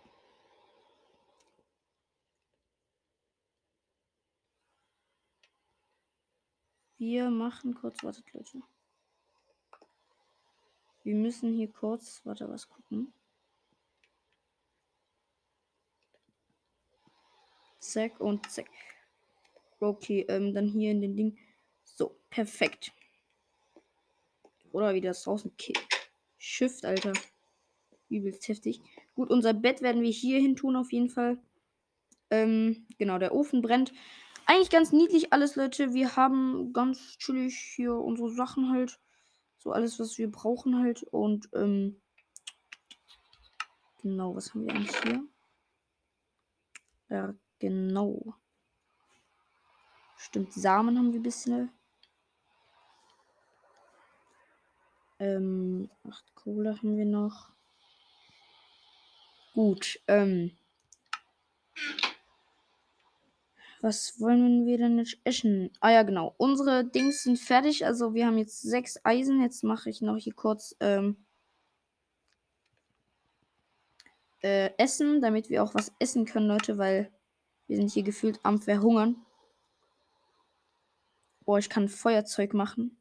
Wir 7.00 7.32
machen 7.32 7.74
kurz, 7.74 8.04
wartet 8.04 8.32
Leute. 8.34 8.62
Wir 11.02 11.16
müssen 11.16 11.54
hier 11.54 11.72
kurz, 11.72 12.22
warte, 12.24 12.48
was 12.50 12.70
gucken. 12.70 13.12
Zack 17.80 18.20
und 18.20 18.48
zack. 18.52 18.70
Okay, 19.80 20.24
ähm, 20.30 20.54
dann 20.54 20.68
hier 20.68 20.92
in 20.92 21.02
den 21.02 21.16
Ding. 21.16 21.38
So, 21.96 22.20
perfekt. 22.30 22.92
Oder 24.72 24.94
wie 24.94 25.02
das 25.02 25.24
draußen 25.24 25.56
kickt. 25.58 26.10
Shift, 26.38 26.86
Alter. 26.86 27.14
Übelst 28.10 28.48
heftig. 28.48 28.82
Gut, 29.16 29.30
unser 29.30 29.54
Bett 29.54 29.82
werden 29.82 30.02
wir 30.02 30.12
hier 30.12 30.40
hin 30.40 30.56
tun, 30.56 30.76
auf 30.76 30.92
jeden 30.92 31.10
Fall. 31.10 31.40
Ähm, 32.30 32.88
genau, 32.98 33.20
der 33.20 33.34
Ofen 33.34 33.62
brennt. 33.62 33.94
Eigentlich 34.46 34.72
ganz 34.72 34.92
niedlich 34.92 35.32
alles, 35.32 35.56
Leute. 35.56 35.94
Wir 35.94 36.16
haben 36.16 36.74
ganz 36.74 37.18
chillig 37.18 37.58
hier 37.58 37.96
unsere 37.96 38.30
Sachen 38.32 38.72
halt. 38.72 39.00
So 39.58 39.72
alles, 39.72 40.00
was 40.00 40.18
wir 40.18 40.32
brauchen 40.32 40.80
halt. 40.80 41.04
Und, 41.04 41.48
ähm, 41.54 42.02
genau, 44.02 44.36
was 44.36 44.54
haben 44.54 44.66
wir 44.66 44.74
eigentlich 44.74 44.98
hier? 45.04 45.24
Ja, 47.10 47.36
genau. 47.60 48.34
Stimmt, 50.18 50.52
Samen 50.54 50.98
haben 50.98 51.14
wir 51.14 51.20
ein 51.20 51.24
bisschen. 51.24 51.72
Ähm, 55.24 55.90
acht 56.10 56.36
Kohle 56.36 56.78
haben 56.78 56.98
wir 56.98 57.06
noch. 57.06 57.50
Gut, 59.54 60.02
ähm. 60.08 60.52
Was 63.80 64.20
wollen 64.20 64.66
wir 64.66 64.78
denn 64.78 64.98
jetzt 64.98 65.18
essen? 65.24 65.72
Ah 65.80 65.92
ja, 65.92 66.04
genau. 66.04 66.34
Unsere 66.38 66.84
Dings 66.84 67.24
sind 67.24 67.40
fertig. 67.40 67.86
Also 67.86 68.14
wir 68.14 68.26
haben 68.26 68.38
jetzt 68.38 68.62
sechs 68.64 69.00
Eisen. 69.06 69.42
Jetzt 69.42 69.64
mache 69.64 69.90
ich 69.90 70.02
noch 70.02 70.18
hier 70.18 70.34
kurz 70.34 70.76
ähm, 70.82 71.16
äh, 74.42 74.72
Essen, 74.78 75.22
damit 75.22 75.50
wir 75.50 75.64
auch 75.64 75.74
was 75.74 75.94
essen 76.00 76.26
können, 76.26 76.48
Leute, 76.48 76.78
weil 76.78 77.12
wir 77.68 77.78
sind 77.78 77.92
hier 77.92 78.04
gefühlt 78.04 78.42
am 78.44 78.62
Verhungern. 78.62 79.26
Boah, 81.46 81.60
ich 81.60 81.70
kann 81.70 81.88
Feuerzeug 81.88 82.54
machen 82.54 82.98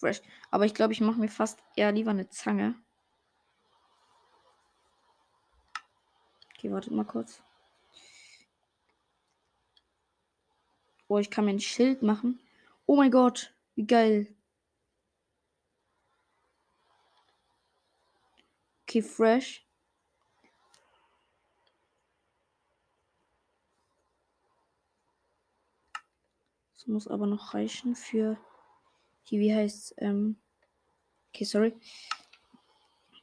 fresh. 0.00 0.20
Aber 0.50 0.64
ich 0.64 0.74
glaube, 0.74 0.92
ich 0.92 1.00
mache 1.00 1.20
mir 1.20 1.28
fast 1.28 1.62
eher 1.76 1.92
lieber 1.92 2.10
eine 2.10 2.28
Zange. 2.28 2.74
Okay, 6.54 6.72
wartet 6.72 6.92
mal 6.92 7.04
kurz. 7.04 7.42
Oh, 11.08 11.18
ich 11.18 11.30
kann 11.30 11.44
mir 11.44 11.52
ein 11.52 11.60
Schild 11.60 12.02
machen. 12.02 12.40
Oh 12.86 12.96
mein 12.96 13.10
Gott, 13.10 13.54
wie 13.74 13.86
geil. 13.86 14.34
Okay, 18.82 19.02
fresh. 19.02 19.66
Das 26.74 26.86
muss 26.86 27.06
aber 27.08 27.26
noch 27.26 27.54
reichen 27.54 27.94
für 27.94 28.38
hier, 29.30 29.40
wie 29.40 29.54
heißt 29.54 29.94
ähm, 29.98 30.36
Okay, 31.32 31.44
sorry. 31.44 31.74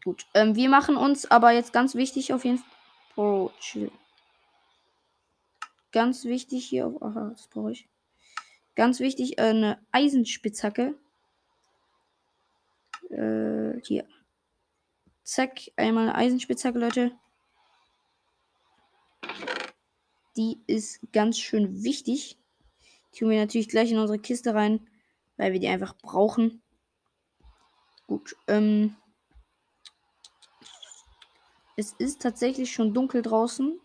Gut. 0.04 0.26
Ähm, 0.34 0.56
wir 0.56 0.70
machen 0.70 0.96
uns 0.96 1.30
aber 1.30 1.52
jetzt 1.52 1.74
ganz 1.74 1.96
wichtig 1.96 2.34
auf 2.34 2.46
jeden 2.46 2.60
Fall. 2.60 2.68
Oh, 3.18 3.52
chill. 3.60 3.92
Ganz 5.92 6.26
wichtig 6.26 6.66
hier. 6.66 6.96
Aha, 7.02 7.32
das 7.32 7.48
brauche 7.48 7.72
ich. 7.72 7.90
Ganz 8.76 9.00
wichtig, 9.00 9.38
äh, 9.38 9.50
eine 9.50 9.86
Eisenspitzhacke. 9.92 10.98
Äh, 13.10 13.82
hier. 13.84 14.08
Zack, 15.24 15.60
einmal 15.76 16.04
eine 16.04 16.16
Eisenspitzhacke, 16.16 16.80
Leute. 16.80 17.12
Die 20.38 20.62
ist 20.68 21.02
ganz 21.12 21.38
schön 21.38 21.84
wichtig. 21.84 22.38
Die 23.14 23.20
tun 23.20 23.32
wir 23.32 23.40
natürlich 23.40 23.68
gleich 23.68 23.92
in 23.92 23.98
unsere 23.98 24.20
Kiste 24.20 24.54
rein 24.54 24.88
weil 25.38 25.54
wir 25.54 25.60
die 25.60 25.68
einfach 25.68 25.96
brauchen. 25.98 26.62
Gut, 28.08 28.36
ähm. 28.48 28.96
Es 31.76 31.94
ist 31.94 32.22
tatsächlich 32.22 32.72
schon 32.72 32.94
dunkel 32.94 33.22
draußen. 33.22 33.80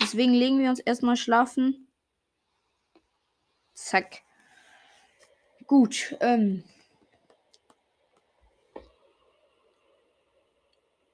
Deswegen 0.00 0.32
legen 0.32 0.58
wir 0.58 0.70
uns 0.70 0.80
erstmal 0.80 1.16
schlafen. 1.16 1.88
Zack. 3.74 4.22
Gut, 5.66 6.16
ähm. 6.20 6.64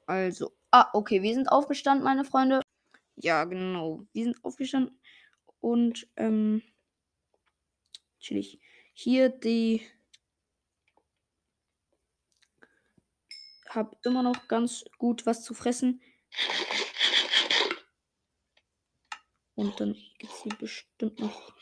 Also. 0.06 0.52
Ah, 0.70 0.90
okay, 0.92 1.22
wir 1.22 1.34
sind 1.34 1.48
aufgestanden, 1.48 2.04
meine 2.04 2.24
Freunde. 2.24 2.60
Ja, 3.16 3.44
genau. 3.44 4.04
Wir 4.12 4.24
sind 4.24 4.44
aufgestanden 4.44 4.98
und 5.60 6.08
ähm, 6.16 6.62
chillig. 8.18 8.60
Hier 8.94 9.28
die. 9.28 9.86
Hab 13.68 13.98
immer 14.06 14.22
noch 14.22 14.46
ganz 14.46 14.84
gut 14.98 15.26
was 15.26 15.42
zu 15.42 15.52
fressen. 15.52 16.00
Und 19.56 19.80
dann 19.80 19.94
gibt 20.18 20.32
es 20.32 20.42
hier 20.42 20.54
bestimmt 20.56 21.18
noch. 21.18 21.52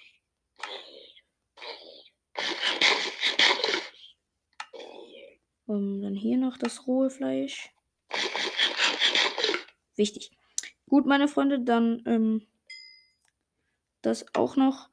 Um, 5.65 6.03
dann 6.03 6.15
hier 6.15 6.37
noch 6.37 6.59
das 6.59 6.87
rohe 6.87 7.09
Fleisch. 7.09 7.71
Wichtig. 9.97 10.31
Gut, 10.87 11.07
meine 11.07 11.29
Freunde, 11.29 11.61
dann 11.61 12.03
ähm, 12.05 12.47
das 14.03 14.35
auch 14.35 14.57
noch. 14.57 14.92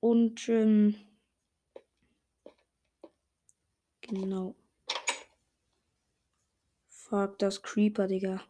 Und 0.00 0.48
ähm, 0.48 0.94
genau. 4.00 4.54
Fuck, 6.88 7.38
das 7.38 7.62
Creeper, 7.62 8.06
Digga. 8.06 8.42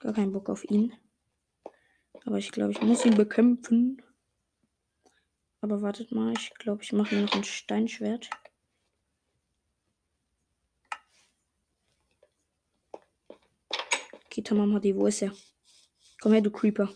Gar 0.00 0.14
keinen 0.14 0.32
Bock 0.32 0.48
auf 0.48 0.64
ihn. 0.64 0.94
Aber 2.24 2.38
ich 2.38 2.52
glaube, 2.52 2.72
ich 2.72 2.80
muss 2.80 3.04
ihn 3.04 3.16
bekämpfen. 3.16 4.02
Aber 5.60 5.82
wartet 5.82 6.10
mal, 6.10 6.32
ich 6.32 6.54
glaube, 6.54 6.82
ich 6.82 6.92
mache 6.92 7.14
mir 7.14 7.22
noch 7.22 7.34
ein 7.34 7.44
Steinschwert. 7.44 8.30
Okay, 14.26 14.42
Tamam 14.42 14.72
Hadi, 14.74 14.96
wo 14.96 15.06
ist 15.06 15.22
er? 15.22 15.32
Komm 16.20 16.32
her, 16.32 16.40
du 16.40 16.50
Creeper. 16.50 16.88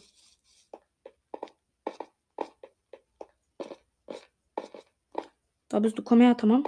Da 5.74 5.80
bist 5.80 5.98
du, 5.98 6.04
komm 6.04 6.20
her, 6.20 6.36
Tamam. 6.36 6.64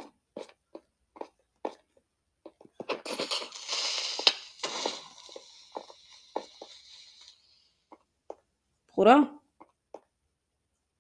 Bruder? 8.89 9.41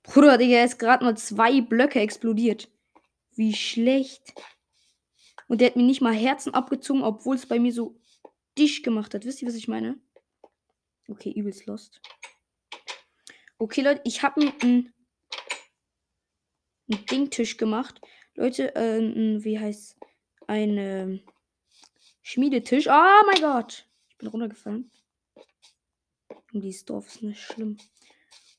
Bruder, 0.04 0.38
Digga, 0.38 0.62
ist 0.62 0.78
gerade 0.78 1.04
mal 1.04 1.16
zwei 1.16 1.60
Blöcke 1.60 1.98
explodiert. 1.98 2.70
Wie 3.34 3.52
schlecht. 3.52 4.34
Und 5.48 5.60
der 5.60 5.70
hat 5.70 5.76
mir 5.76 5.82
nicht 5.82 6.00
mal 6.00 6.14
Herzen 6.14 6.54
abgezogen, 6.54 7.02
obwohl 7.02 7.34
es 7.34 7.46
bei 7.46 7.58
mir 7.58 7.72
so 7.72 7.98
dicht 8.56 8.84
gemacht 8.84 9.14
hat. 9.14 9.24
Wisst 9.24 9.42
ihr, 9.42 9.48
was 9.48 9.56
ich 9.56 9.66
meine? 9.66 9.98
Okay, 11.08 11.32
übelst 11.32 11.66
lost. 11.66 12.00
Okay, 13.58 13.80
Leute, 13.80 14.02
ich 14.04 14.22
habe 14.22 14.44
mir 14.44 14.52
einen, 14.62 14.94
einen 16.90 17.06
Dingtisch 17.06 17.56
gemacht. 17.56 18.00
Leute, 18.34 18.74
äh, 18.74 18.98
ein, 18.98 19.44
wie 19.44 19.58
heißt 19.58 19.96
ein 20.46 20.76
ähm, 20.78 21.20
Schmiedetisch. 22.22 22.86
Oh 22.88 23.26
mein 23.26 23.40
Gott. 23.40 23.86
Ich 24.08 24.18
bin 24.18 24.28
runtergefallen. 24.28 24.90
Und 26.52 26.62
dieses 26.62 26.84
Dorf 26.84 27.06
ist 27.06 27.22
nicht 27.22 27.40
schlimm. 27.40 27.76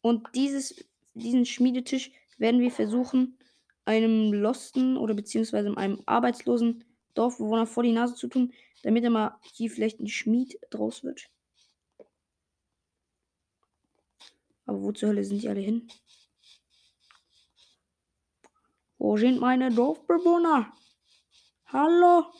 Und 0.02 0.28
dieses, 0.36 0.86
diesen 1.14 1.46
Schmiedetisch 1.46 2.12
werden 2.38 2.62
wir 2.62 2.72
versuchen, 2.72 3.38
einem 3.86 4.34
Losten 4.34 4.98
oder 4.98 5.14
beziehungsweise 5.14 5.76
einem 5.78 6.02
arbeitslosen 6.06 6.84
Dorfbewohner 7.14 7.66
vor 7.66 7.84
die 7.84 7.94
Nase 7.94 8.16
zu 8.16 8.28
tun, 8.28 8.54
damit 8.84 9.04
er 9.04 9.10
mal 9.10 9.40
hier 9.54 9.72
vielleicht 9.72 10.00
ein 10.00 10.08
Schmied 10.08 10.60
draus 10.70 11.04
wird. 11.04 11.30
Aber 14.66 14.84
wo 14.84 14.92
zur 14.92 15.10
Hölle 15.10 15.24
sind 15.24 15.42
die 15.42 15.50
alle 15.50 15.62
hin? 15.62 15.88
Wo 19.00 19.16
sind 19.16 19.40
meine 19.40 19.72
Dorfbewohner? 19.72 20.74
Hallo? 21.68 22.34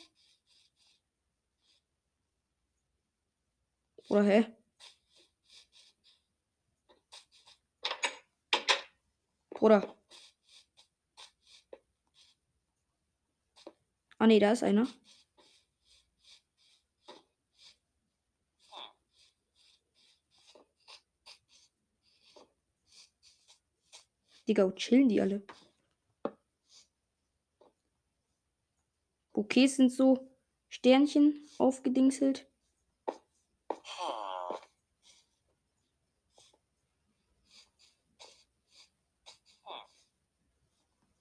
Oder 4.08 4.22
hä? 4.24 4.46
Bruder. 9.50 9.94
Ah 14.18 14.26
ne, 14.26 14.40
da 14.40 14.52
ist 14.52 14.62
einer. 14.64 14.88
Digga, 24.48 24.72
chillen 24.72 25.08
die 25.08 25.20
alle? 25.20 25.42
Okay, 29.38 29.68
sind 29.68 29.90
so 29.92 30.28
Sternchen 30.68 31.48
aufgedingselt. 31.58 32.50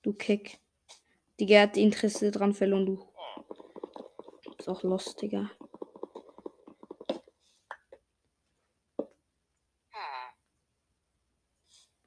Du 0.01 0.13
Keck. 0.13 0.59
Digga 1.39 1.61
hat 1.61 1.77
Interesse 1.77 2.31
dran 2.31 2.55
verloren, 2.55 2.87
du. 2.87 3.07
Ist 4.57 4.67
auch 4.67 4.81
lost, 4.81 5.21
Digga. 5.21 5.51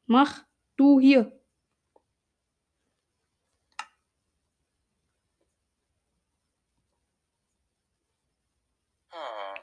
Mach 0.06 0.44
du 0.74 0.98
hier. 0.98 1.39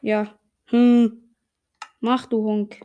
Ja. 0.08 0.40
Hm. 0.68 1.36
Mach 2.00 2.28
du 2.28 2.42
Honk. 2.42 2.80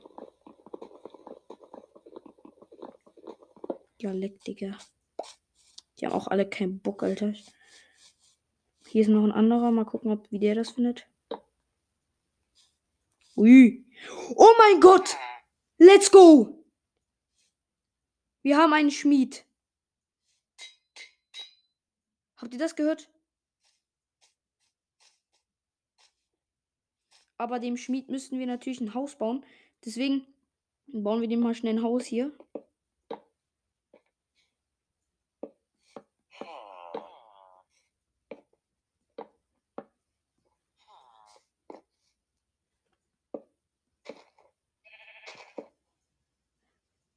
Ja, 4.00 4.10
leck, 4.10 4.42
Digga. 4.42 4.76
Die 6.00 6.06
haben 6.06 6.14
auch 6.14 6.26
alle 6.26 6.50
keinen 6.50 6.80
Bock, 6.80 7.04
Alter. 7.04 7.32
Hier 8.88 9.02
ist 9.02 9.06
noch 9.06 9.22
ein 9.22 9.30
anderer. 9.30 9.70
Mal 9.70 9.84
gucken, 9.84 10.10
ob, 10.10 10.28
wie 10.32 10.40
der 10.40 10.56
das 10.56 10.72
findet. 10.72 11.06
Ui. 13.36 13.86
Oh 14.34 14.54
mein 14.58 14.80
Gott! 14.80 15.16
Let's 15.78 16.10
go! 16.10 16.66
Wir 18.42 18.56
haben 18.56 18.72
einen 18.72 18.90
Schmied. 18.90 19.46
Habt 22.34 22.52
ihr 22.52 22.58
das 22.58 22.74
gehört? 22.74 23.11
Aber 27.42 27.58
dem 27.58 27.76
Schmied 27.76 28.08
müssten 28.08 28.38
wir 28.38 28.46
natürlich 28.46 28.80
ein 28.80 28.94
Haus 28.94 29.16
bauen. 29.16 29.44
Deswegen 29.84 30.24
bauen 30.86 31.20
wir 31.20 31.26
dem 31.26 31.40
mal 31.40 31.56
schnell 31.56 31.74
ein 31.74 31.82
Haus 31.82 32.04
hier. 32.04 32.30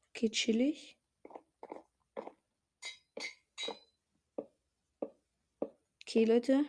Okay, 0.10 0.30
chillig. 0.32 0.98
Okay, 6.02 6.26
Leute. 6.26 6.65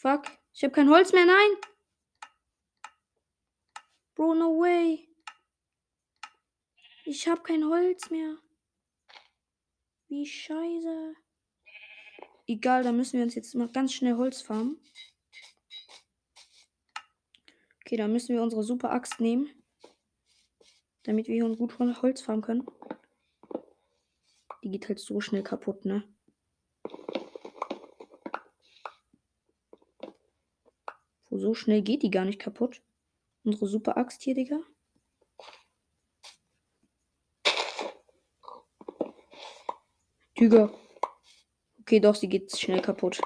Fuck. 0.00 0.30
Ich 0.60 0.64
habe 0.64 0.74
kein 0.74 0.90
Holz 0.90 1.14
mehr, 1.14 1.24
nein. 1.24 1.50
Bro, 4.14 4.34
no 4.34 4.60
way. 4.60 5.08
Ich 7.06 7.26
habe 7.26 7.42
kein 7.42 7.64
Holz 7.64 8.10
mehr. 8.10 8.36
Wie 10.08 10.26
scheiße. 10.26 11.14
Egal, 12.46 12.82
da 12.82 12.92
müssen 12.92 13.14
wir 13.14 13.22
uns 13.22 13.36
jetzt 13.36 13.54
mal 13.54 13.72
ganz 13.72 13.94
schnell 13.94 14.16
Holz 14.18 14.42
farmen. 14.42 14.78
Okay, 17.80 17.96
dann 17.96 18.12
müssen 18.12 18.34
wir 18.34 18.42
unsere 18.42 18.62
super 18.62 18.90
Axt 18.90 19.18
nehmen. 19.18 19.48
Damit 21.04 21.26
wir 21.26 21.36
hier 21.36 21.56
gut 21.56 21.78
Holz 21.78 22.20
farmen 22.20 22.42
können. 22.42 22.66
Die 24.62 24.70
geht 24.70 24.88
halt 24.88 24.98
so 24.98 25.22
schnell 25.22 25.42
kaputt, 25.42 25.86
ne? 25.86 26.06
So 31.40 31.54
schnell 31.54 31.82
geht 31.82 32.02
die 32.02 32.10
gar 32.10 32.24
nicht 32.24 32.38
kaputt. 32.38 32.82
Unsere 33.44 33.66
super 33.66 33.96
Axt 33.96 34.22
hier, 34.22 34.34
Digga. 34.34 34.60
Digga. 40.38 40.72
Okay, 41.80 42.00
doch, 42.00 42.14
sie 42.14 42.28
geht 42.28 42.56
schnell 42.56 42.80
kaputt. 42.80 43.20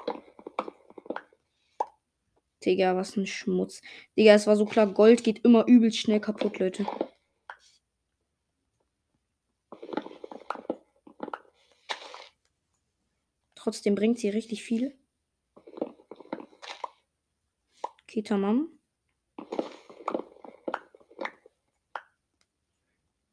Digga, 2.64 2.96
was 2.96 3.16
ein 3.16 3.26
Schmutz. 3.26 3.82
Digga, 4.16 4.34
es 4.34 4.46
war 4.46 4.56
so 4.56 4.64
klar, 4.64 4.86
Gold 4.86 5.22
geht 5.22 5.44
immer 5.44 5.66
übelst 5.66 5.98
schnell 5.98 6.20
kaputt, 6.20 6.58
Leute. 6.58 6.86
Trotzdem 13.54 13.94
bringt 13.94 14.18
sie 14.18 14.28
richtig 14.28 14.62
viel. 14.62 14.96
Okay, 18.14 18.22
tamam. 18.22 18.68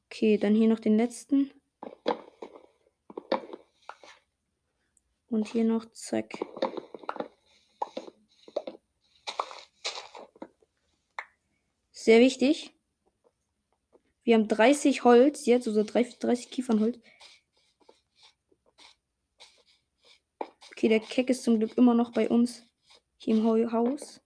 Okay, 0.08 0.40
dann 0.40 0.56
hier 0.56 0.68
noch 0.68 0.80
den 0.80 0.98
letzten. 0.98 1.52
Und 5.30 5.48
hier 5.50 5.66
noch, 5.66 5.86
zack. 5.92 6.34
Sehr 11.92 12.20
wichtig. 12.20 12.74
Wir 14.24 14.34
haben 14.34 14.48
30 14.48 15.04
Holz 15.04 15.46
jetzt, 15.46 15.68
also 15.68 15.84
30 15.84 16.50
Kiefernholz. 16.50 16.98
Okay, 20.72 20.88
der 20.88 21.02
Keck 21.02 21.30
ist 21.30 21.44
zum 21.44 21.60
Glück 21.60 21.78
immer 21.78 21.94
noch 21.94 22.14
bei 22.14 22.28
uns 22.28 22.66
hier 23.18 23.36
im 23.36 23.72
Haus 23.72 24.21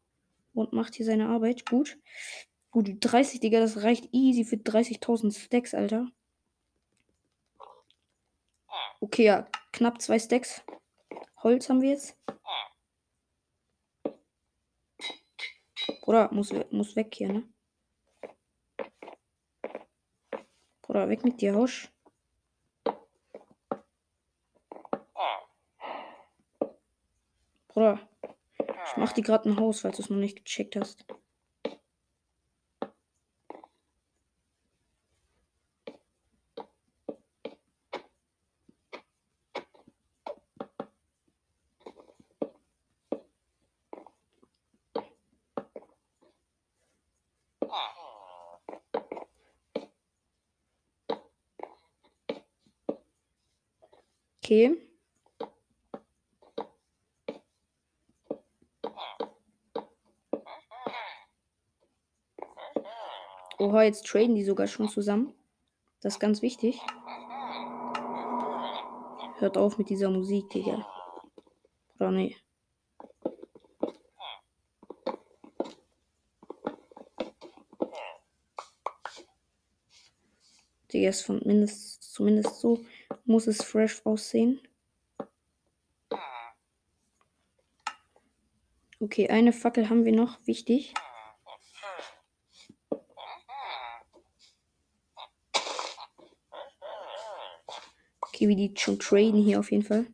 und 0.56 0.74
macht 0.74 0.96
hier 0.96 1.06
seine 1.06 1.28
Arbeit. 1.28 1.70
Gut. 1.70 1.98
Gut, 2.72 2.98
30, 3.00 3.40
Digga, 3.40 3.60
das 3.60 3.84
reicht 3.84 4.10
easy 4.14 4.44
für 4.44 4.58
30.000 4.58 5.38
Stacks, 5.38 5.74
Alter. 5.74 6.08
Okay, 9.00 9.26
ja, 9.26 9.48
knapp 9.72 10.02
zwei 10.02 10.20
Stacks. 10.20 10.64
Holz 11.44 11.70
haben 11.70 11.82
wir 11.82 11.92
jetzt. 11.92 12.18
Oder 16.02 16.32
muss, 16.34 16.52
muss 16.72 16.96
weg 16.96 17.14
hier, 17.16 17.32
ne? 17.32 17.50
Bruder, 20.82 21.10
weg 21.10 21.24
mit 21.24 21.42
dir, 21.42 21.56
Hosch. 21.56 21.92
Bruder, 27.68 28.00
ich 28.96 28.98
mach 28.98 29.12
dir 29.12 29.24
gerade 29.24 29.50
ein 29.50 29.60
Haus, 29.60 29.82
falls 29.82 29.98
du 29.98 30.04
es 30.04 30.10
noch 30.10 30.18
nicht 30.18 30.46
gecheckt 30.46 30.78
hast. 30.78 31.06
Okay. 54.44 54.78
Oha, 63.60 63.75
jetzt 63.86 64.06
traden 64.06 64.36
die 64.36 64.44
sogar 64.44 64.68
schon 64.68 64.90
zusammen. 64.90 65.34
Das 66.02 66.16
ist 66.16 66.20
ganz 66.20 66.42
wichtig. 66.42 66.80
Hört 69.40 69.58
auf 69.58 69.78
mit 69.78 69.90
dieser 69.90 70.10
Musik, 70.10 70.50
Digga. 70.50 70.86
Oder 72.00 72.12
nee. 72.12 72.36
Digga 80.92 81.10
ist 81.10 81.22
von 81.22 81.42
mindestens, 81.44 82.00
zumindest 82.12 82.60
so 82.60 82.80
muss 83.26 83.48
es 83.48 83.64
fresh 83.64 84.06
aussehen. 84.06 84.62
Okay, 89.00 89.30
eine 89.30 89.52
Fackel 89.52 89.90
haben 89.90 90.06
wir 90.06 90.14
noch. 90.14 90.40
Wichtig. 90.46 90.94
Okay, 98.36 98.50
wie 98.50 98.58
die 98.58 98.74
schon 98.78 99.00
traden 99.00 99.42
hier 99.42 99.62
auf 99.62 99.72
jeden 99.72 99.84
Fall. 99.84 100.08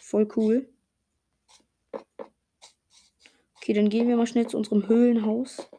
Voll 0.00 0.28
cool. 0.34 0.68
Okay, 3.54 3.72
dann 3.72 3.88
gehen 3.88 4.08
wir 4.08 4.16
mal 4.16 4.26
schnell 4.26 4.48
zu 4.48 4.56
unserem 4.56 4.88
Höhlenhaus. 4.88 5.70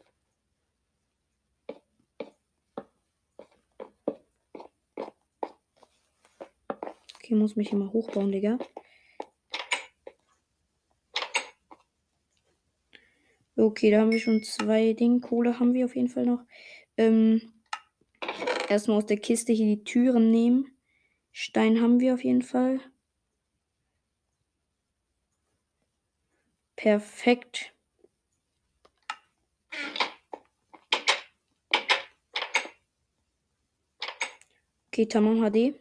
Okay, 7.15 7.35
muss 7.35 7.57
mich 7.57 7.73
immer 7.73 7.91
hochbauen, 7.91 8.31
Digga. 8.31 8.57
Okay, 13.57 13.91
da 13.91 13.99
haben 13.99 14.11
wir 14.11 14.19
schon 14.21 14.41
zwei 14.43 14.93
Dinge. 14.93 15.19
Kohle 15.19 15.59
haben 15.59 15.73
wir 15.73 15.83
auf 15.83 15.97
jeden 15.97 16.07
Fall 16.07 16.25
noch. 16.25 16.45
Ähm, 16.95 17.41
erstmal 18.69 18.99
aus 18.99 19.05
der 19.05 19.17
Kiste 19.17 19.51
hier 19.51 19.65
die 19.65 19.83
Türen 19.83 20.31
nehmen. 20.31 20.77
Stein 21.32 21.82
haben 21.82 21.99
wir 21.99 22.13
auf 22.13 22.23
jeden 22.23 22.41
Fall. 22.41 22.79
Perfekt. 26.75 27.73
Okay, 34.88 35.05
Tamam 35.05 35.39
HD. 35.41 35.73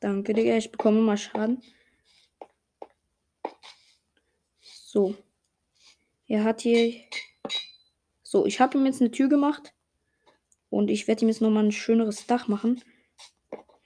Danke, 0.00 0.32
Digga. 0.34 0.56
Ich 0.56 0.70
bekomme 0.70 1.00
mal 1.00 1.16
Schaden. 1.16 1.62
So. 4.62 5.14
Er 6.34 6.42
hat 6.42 6.62
hier. 6.62 7.00
So, 8.24 8.44
ich 8.44 8.58
habe 8.58 8.76
ihm 8.76 8.86
jetzt 8.86 9.00
eine 9.00 9.12
Tür 9.12 9.28
gemacht. 9.28 9.72
Und 10.68 10.90
ich 10.90 11.06
werde 11.06 11.24
ihm 11.24 11.28
jetzt 11.28 11.40
nochmal 11.40 11.64
ein 11.64 11.70
schöneres 11.70 12.26
Dach 12.26 12.48
machen. 12.48 12.82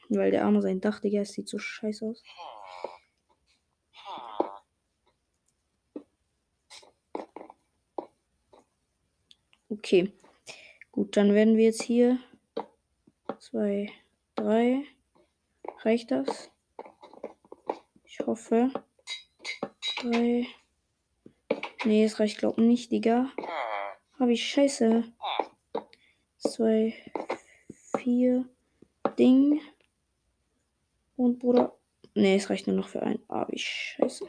Weil 0.08 0.30
der 0.30 0.46
Arme 0.46 0.62
sein 0.62 0.80
Dach, 0.80 1.00
Digga, 1.00 1.26
sieht 1.26 1.46
so 1.46 1.58
scheiße 1.58 2.06
aus. 2.06 2.22
Okay. 9.68 10.10
Gut, 10.90 11.18
dann 11.18 11.34
werden 11.34 11.58
wir 11.58 11.64
jetzt 11.64 11.82
hier 11.82 12.18
zwei, 13.38 13.92
drei. 14.36 14.84
Reicht 15.82 16.12
das? 16.12 16.50
Ich 18.04 18.20
hoffe. 18.20 18.72
Drei. 20.00 20.46
Nee, 21.84 22.04
es 22.04 22.18
reicht 22.18 22.38
glaube 22.38 22.60
ich 22.60 22.66
nicht, 22.66 22.92
Digga. 22.92 23.30
Habe 24.18 24.32
ich 24.32 24.44
scheiße. 24.48 25.04
Zwei, 26.38 26.94
vier. 27.98 28.44
Ding. 29.18 29.60
Und 31.16 31.38
Bruder. 31.40 31.76
Nee, 32.14 32.36
es 32.36 32.50
reicht 32.50 32.66
nur 32.66 32.76
noch 32.76 32.88
für 32.88 33.02
ein. 33.02 33.18
Ah, 33.28 33.46
wie 33.48 33.58
scheiße. 33.58 34.26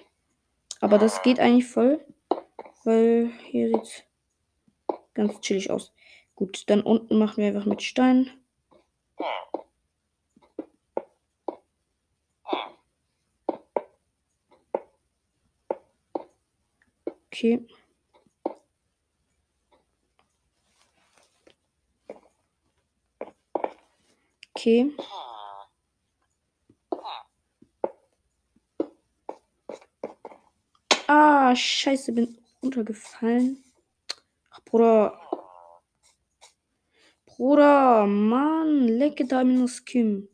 Aber 0.82 0.98
das 0.98 1.22
geht 1.22 1.40
eigentlich 1.40 1.68
voll. 1.68 2.04
Weil 2.84 3.32
hier 3.46 3.68
sieht 3.70 4.06
ganz 5.14 5.40
chillig 5.42 5.70
aus. 5.70 5.94
Gut, 6.36 6.64
dann 6.70 6.82
unten 6.82 7.18
machen 7.20 7.38
wir 7.38 7.48
einfach 7.48 7.66
mit 7.66 7.82
Stein. 7.82 8.32
Okay. 17.40 17.66
Okay. 24.58 24.92
Ah, 31.08 31.56
scheiße, 31.56 32.12
bin 32.12 32.38
runtergefallen. 32.62 33.64
Ach, 34.52 34.60
Bruder. 34.66 35.18
Bruder, 37.26 38.06
Mann, 38.06 38.90
lecke 38.90 39.26
da 39.26 39.46
minus 39.46 39.86
Kim. 39.86 40.28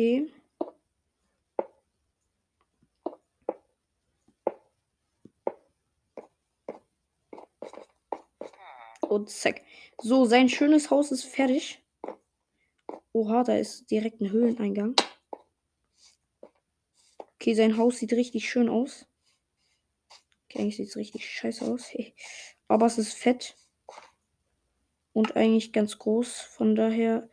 Okay. 0.00 0.32
Und 9.02 9.28
zack. 9.28 9.60
So, 10.00 10.24
sein 10.24 10.48
schönes 10.48 10.90
Haus 10.90 11.12
ist 11.12 11.24
fertig. 11.24 11.82
Oha, 13.12 13.44
da 13.44 13.56
ist 13.56 13.90
direkt 13.90 14.22
ein 14.22 14.30
Höhleneingang. 14.30 14.94
Okay, 17.34 17.52
sein 17.52 17.76
Haus 17.76 17.98
sieht 17.98 18.14
richtig 18.14 18.48
schön 18.48 18.70
aus. 18.70 19.06
Okay, 20.46 20.60
eigentlich 20.60 20.76
sieht 20.78 20.88
es 20.88 20.96
richtig 20.96 21.28
scheiße 21.30 21.62
aus. 21.66 21.90
Aber 22.68 22.86
es 22.86 22.96
ist 22.96 23.12
fett. 23.12 23.54
Und 25.12 25.36
eigentlich 25.36 25.74
ganz 25.74 25.98
groß. 25.98 26.40
Von 26.40 26.74
daher, 26.74 27.28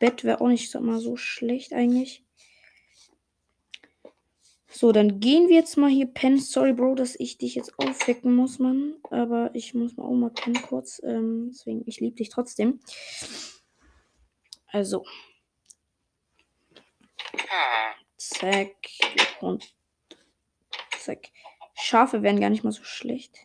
Bett 0.00 0.24
wäre 0.24 0.40
auch 0.40 0.48
nicht 0.48 0.70
sag 0.70 0.82
mal, 0.82 0.98
so 0.98 1.14
schlecht 1.16 1.72
eigentlich. 1.72 2.24
So, 4.72 4.92
dann 4.92 5.20
gehen 5.20 5.48
wir 5.48 5.56
jetzt 5.56 5.76
mal 5.76 5.90
hier 5.90 6.06
pennen. 6.06 6.38
Sorry, 6.38 6.72
Bro, 6.72 6.94
dass 6.94 7.18
ich 7.18 7.38
dich 7.38 7.54
jetzt 7.54 7.78
aufwecken 7.78 8.34
muss, 8.34 8.58
Mann. 8.58 8.96
Aber 9.10 9.50
ich 9.52 9.74
muss 9.74 9.96
mal 9.96 10.04
auch 10.04 10.14
mal 10.14 10.30
pennen 10.30 10.62
kurz. 10.62 11.00
Ähm, 11.04 11.50
deswegen, 11.52 11.82
ich 11.86 12.00
liebe 12.00 12.16
dich 12.16 12.30
trotzdem. 12.30 12.80
Also. 14.68 15.04
Zack. 18.16 18.76
Und 19.40 19.74
zack. 20.98 21.28
Schafe 21.74 22.22
wären 22.22 22.40
gar 22.40 22.50
nicht 22.50 22.64
mal 22.64 22.72
so 22.72 22.84
schlecht. 22.84 23.36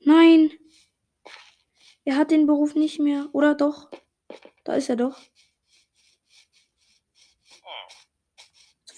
Nein. 0.00 0.59
Er 2.04 2.16
hat 2.16 2.30
den 2.30 2.46
Beruf 2.46 2.74
nicht 2.74 2.98
mehr. 2.98 3.28
Oder 3.32 3.54
doch? 3.54 3.90
Da 4.64 4.74
ist 4.74 4.88
er 4.88 4.96
doch. 4.96 5.18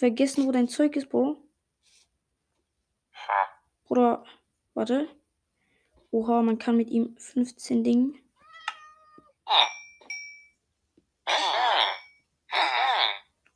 vergessen, 0.02 0.48
wo 0.48 0.50
dein 0.50 0.66
Zeug 0.66 0.96
ist, 0.96 1.08
Bro. 1.10 1.36
Oder, 3.88 4.24
warte. 4.74 5.08
Oha, 6.10 6.42
man 6.42 6.58
kann 6.58 6.76
mit 6.76 6.90
ihm 6.90 7.16
15 7.18 7.84
Dingen. 7.84 8.18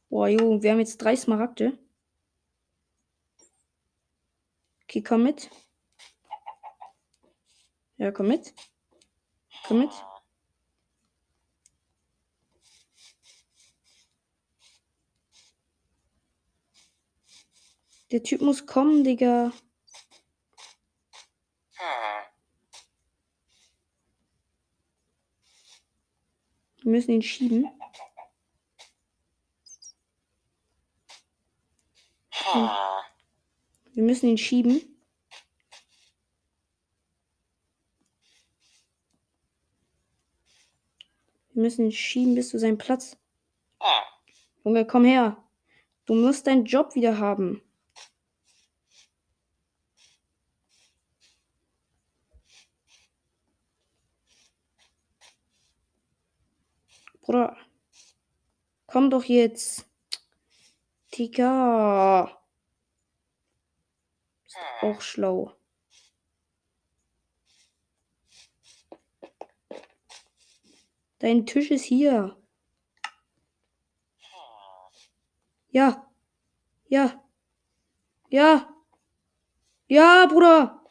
Boah, 0.09 0.29
jo, 0.29 0.63
wir 0.63 0.71
haben 0.71 0.79
jetzt 0.79 0.99
drei 0.99 1.17
Smaragde. 1.17 1.77
Okay, 4.85 5.03
komm 5.03 5.25
mit. 5.25 5.51
Ja, 7.97 8.13
komm 8.13 8.29
mit. 8.29 8.55
Komm 9.67 9.79
mit. 9.81 9.91
Der 18.13 18.23
Typ 18.23 18.43
muss 18.43 18.65
kommen, 18.67 19.03
Digga. 19.03 19.53
Wir 26.83 26.93
müssen 26.93 27.11
ihn 27.11 27.23
schieben. 27.23 27.69
Wir 33.93 34.03
müssen 34.05 34.29
ihn 34.29 34.39
schieben. 34.39 34.96
Müssen 41.67 41.87
ihn 41.87 41.93
schieben 41.93 42.37
bis 42.37 42.51
zu 42.51 42.61
seinem 42.61 42.79
Platz. 42.79 43.17
Junge, 44.65 44.87
komm 44.87 45.05
her. 45.05 45.37
Du 46.07 46.15
musst 46.15 46.47
deinen 46.47 46.65
Job 46.65 46.95
wieder 46.95 47.19
haben. 47.19 47.61
Bruder. 57.21 57.57
Komm 58.87 59.11
doch 59.11 59.25
jetzt. 59.25 59.87
Digga. 61.15 62.41
Ist 64.47 64.57
auch 64.83 65.01
schlau. 65.01 65.57
Dein 71.19 71.47
Tisch 71.47 71.71
ist 71.71 71.85
hier. 71.85 72.37
Ja. 75.71 76.11
Ja. 76.89 77.23
Ja. 78.29 78.75
Ja, 79.89 80.27
Bruder. 80.27 80.85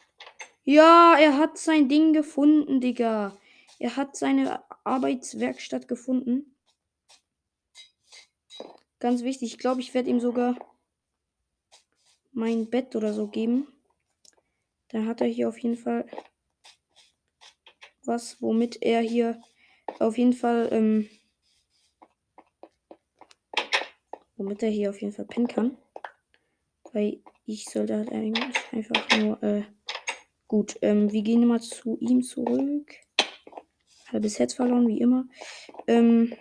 Ja, 0.64 1.16
er 1.18 1.38
hat 1.38 1.58
sein 1.58 1.88
Ding 1.88 2.12
gefunden, 2.12 2.80
Digga. 2.80 3.36
Er 3.78 3.96
hat 3.96 4.16
seine 4.16 4.64
Arbeitswerkstatt 4.84 5.86
gefunden. 5.86 6.56
Ganz 8.98 9.22
wichtig, 9.22 9.52
ich 9.52 9.58
glaube, 9.58 9.80
ich 9.80 9.92
werde 9.94 10.10
ihm 10.10 10.20
sogar 10.20 10.56
mein 12.32 12.68
Bett 12.70 12.96
oder 12.96 13.12
so 13.12 13.28
geben. 13.28 13.68
Dann 14.88 15.06
hat 15.06 15.20
er 15.20 15.26
hier 15.26 15.48
auf 15.48 15.58
jeden 15.58 15.76
Fall 15.76 16.08
was, 18.04 18.40
womit 18.40 18.82
er 18.82 19.00
hier 19.00 19.40
auf 19.98 20.18
jeden 20.18 20.32
Fall, 20.32 20.68
ähm, 20.72 21.08
womit 24.36 24.62
er 24.62 24.70
hier 24.70 24.90
auf 24.90 25.00
jeden 25.00 25.12
Fall 25.12 25.26
pennen 25.26 25.48
kann. 25.48 25.78
Weil 26.92 27.22
ich 27.46 27.64
sollte 27.64 27.96
halt 27.96 28.10
eigentlich 28.10 28.56
einfach 28.72 29.18
nur, 29.18 29.42
äh, 29.42 29.62
gut, 30.48 30.76
ähm, 30.82 31.12
wir 31.12 31.22
gehen 31.22 31.46
mal 31.46 31.60
zu 31.60 31.96
ihm 32.00 32.22
zurück. 32.22 32.92
Halbes 34.12 34.38
Herz 34.38 34.54
verloren, 34.54 34.88
wie 34.88 35.00
immer. 35.00 35.26
Ähm 35.86 36.36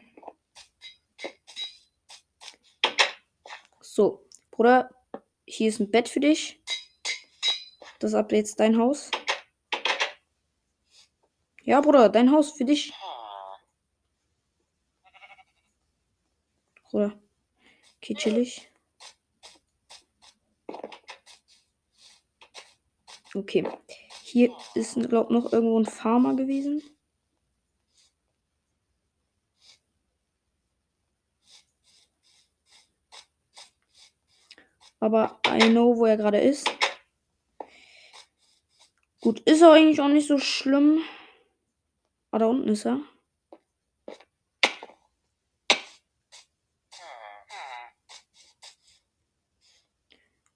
so, 3.81 4.27
Bruder, 4.51 4.89
hier 5.45 5.69
ist 5.69 5.79
ein 5.79 5.89
Bett 5.89 6.09
für 6.09 6.19
dich. 6.19 6.61
Das 7.99 8.11
ist 8.11 8.15
ab 8.15 8.31
jetzt 8.31 8.59
dein 8.59 8.77
Haus. 8.77 9.09
Ja, 11.63 11.81
Bruder, 11.81 12.09
dein 12.09 12.31
Haus 12.31 12.51
für 12.51 12.65
dich. 12.65 12.93
Bruder. 16.95 17.19
Chillig. 17.99 18.71
Okay. 23.33 23.67
Hier 24.23 24.55
ist, 24.75 24.93
glaube 25.09 25.33
ich, 25.33 25.43
noch 25.43 25.51
irgendwo 25.51 25.77
ein 25.77 25.85
Farmer 25.85 26.37
gewesen. 26.37 26.81
Aber 35.01 35.41
I 35.45 35.69
know, 35.69 35.97
wo 35.97 36.05
er 36.05 36.15
gerade 36.15 36.39
ist. 36.39 36.71
Gut, 39.19 39.41
ist 39.41 39.61
er 39.61 39.73
eigentlich 39.73 39.99
auch 39.99 40.07
nicht 40.07 40.29
so 40.29 40.37
schlimm. 40.37 41.01
Ah, 42.31 42.39
da 42.39 42.45
unten 42.45 42.69
ist 42.69 42.85
er. 42.85 43.01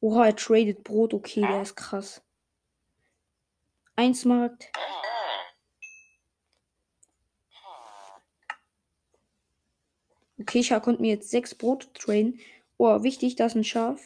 Oha, 0.10 0.26
er 0.26 0.36
tradet 0.36 0.84
Brot. 0.84 1.14
Okay, 1.14 1.42
der 1.42 1.62
ist 1.62 1.76
krass. 1.76 2.24
Eins 3.96 4.26
Markt. 4.26 4.72
Okay, 10.40 10.62
ich 10.62 10.70
konnte 10.70 11.00
mir 11.00 11.12
jetzt 11.12 11.30
sechs 11.30 11.54
Brot 11.54 11.94
traden. 11.94 12.40
Oh, 12.80 13.04
wichtig, 13.04 13.36
da 13.36 13.46
ist 13.46 13.56
ein 13.56 13.64
Schaf. 13.64 14.02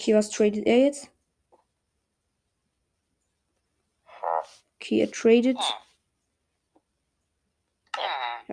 Okay, 0.00 0.14
was 0.16 0.30
tradet 0.30 0.66
er 0.66 0.78
jetzt? 0.78 1.12
Okay, 4.80 5.02
er 5.02 5.12
tradet. 5.12 5.58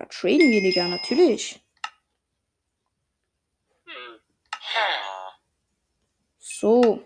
Ja, 0.05 0.09
traden 0.09 0.51
wir, 0.51 0.61
Digga, 0.61 0.87
natürlich. 0.87 1.59
So. 6.37 7.01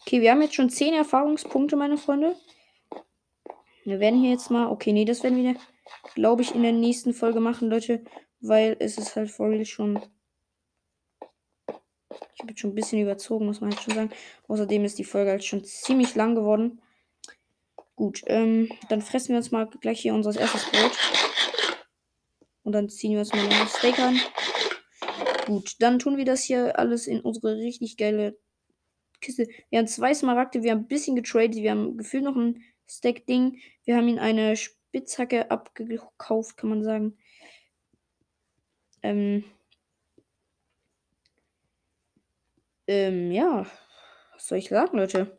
Okay, 0.00 0.20
wir 0.20 0.30
haben 0.30 0.42
jetzt 0.42 0.54
schon 0.54 0.70
10 0.70 0.94
Erfahrungspunkte, 0.94 1.76
meine 1.76 1.98
Freunde. 1.98 2.36
Wir 3.84 4.00
werden 4.00 4.20
hier 4.20 4.30
jetzt 4.30 4.50
mal. 4.50 4.70
Okay, 4.70 4.92
nee, 4.92 5.04
das 5.04 5.22
werden 5.22 5.42
wir, 5.42 5.56
glaube 6.14 6.42
ich, 6.42 6.54
in 6.54 6.62
der 6.62 6.72
nächsten 6.72 7.14
Folge 7.14 7.40
machen, 7.40 7.70
Leute. 7.70 8.04
Weil 8.40 8.76
es 8.78 8.98
ist 8.98 9.16
halt 9.16 9.30
for 9.30 9.50
real 9.50 9.64
schon 9.64 10.00
Ich 12.34 12.40
habe 12.40 12.52
jetzt 12.52 12.60
schon 12.60 12.70
ein 12.70 12.76
bisschen 12.76 13.00
überzogen, 13.00 13.46
muss 13.46 13.60
man 13.60 13.70
halt 13.70 13.82
schon 13.82 13.94
sagen. 13.94 14.10
Außerdem 14.46 14.84
ist 14.84 14.98
die 14.98 15.04
Folge 15.04 15.30
halt 15.30 15.44
schon 15.44 15.64
ziemlich 15.64 16.14
lang 16.14 16.34
geworden. 16.34 16.80
Gut, 17.98 18.22
ähm, 18.26 18.70
dann 18.88 19.02
fressen 19.02 19.30
wir 19.30 19.38
uns 19.38 19.50
mal 19.50 19.66
gleich 19.66 20.00
hier 20.02 20.14
unser 20.14 20.38
erstes 20.38 20.70
Brot. 20.70 20.96
Und 22.62 22.70
dann 22.70 22.88
ziehen 22.88 23.10
wir 23.10 23.18
uns 23.18 23.32
mal 23.32 23.40
ein 23.40 23.66
Steak 23.66 23.98
an. 23.98 24.20
Gut, 25.46 25.74
dann 25.80 25.98
tun 25.98 26.16
wir 26.16 26.24
das 26.24 26.44
hier 26.44 26.78
alles 26.78 27.08
in 27.08 27.20
unsere 27.20 27.56
richtig 27.56 27.96
geile 27.96 28.38
Kiste. 29.20 29.48
Wir 29.70 29.80
haben 29.80 29.88
zwei 29.88 30.14
Smaragde, 30.14 30.62
wir 30.62 30.70
haben 30.70 30.82
ein 30.82 30.86
bisschen 30.86 31.16
getradet, 31.16 31.56
wir 31.56 31.72
haben 31.72 31.96
gefühlt 31.96 32.22
noch 32.22 32.36
ein 32.36 32.62
Stack-Ding. 32.88 33.60
Wir 33.82 33.96
haben 33.96 34.06
ihn 34.06 34.20
eine 34.20 34.54
Spitzhacke 34.54 35.50
abgekauft, 35.50 36.56
kann 36.56 36.70
man 36.70 36.84
sagen. 36.84 37.18
Ähm, 39.02 39.42
ähm, 42.86 43.32
ja. 43.32 43.66
Was 44.34 44.46
soll 44.46 44.58
ich 44.58 44.68
sagen, 44.68 44.96
Leute? 44.96 45.36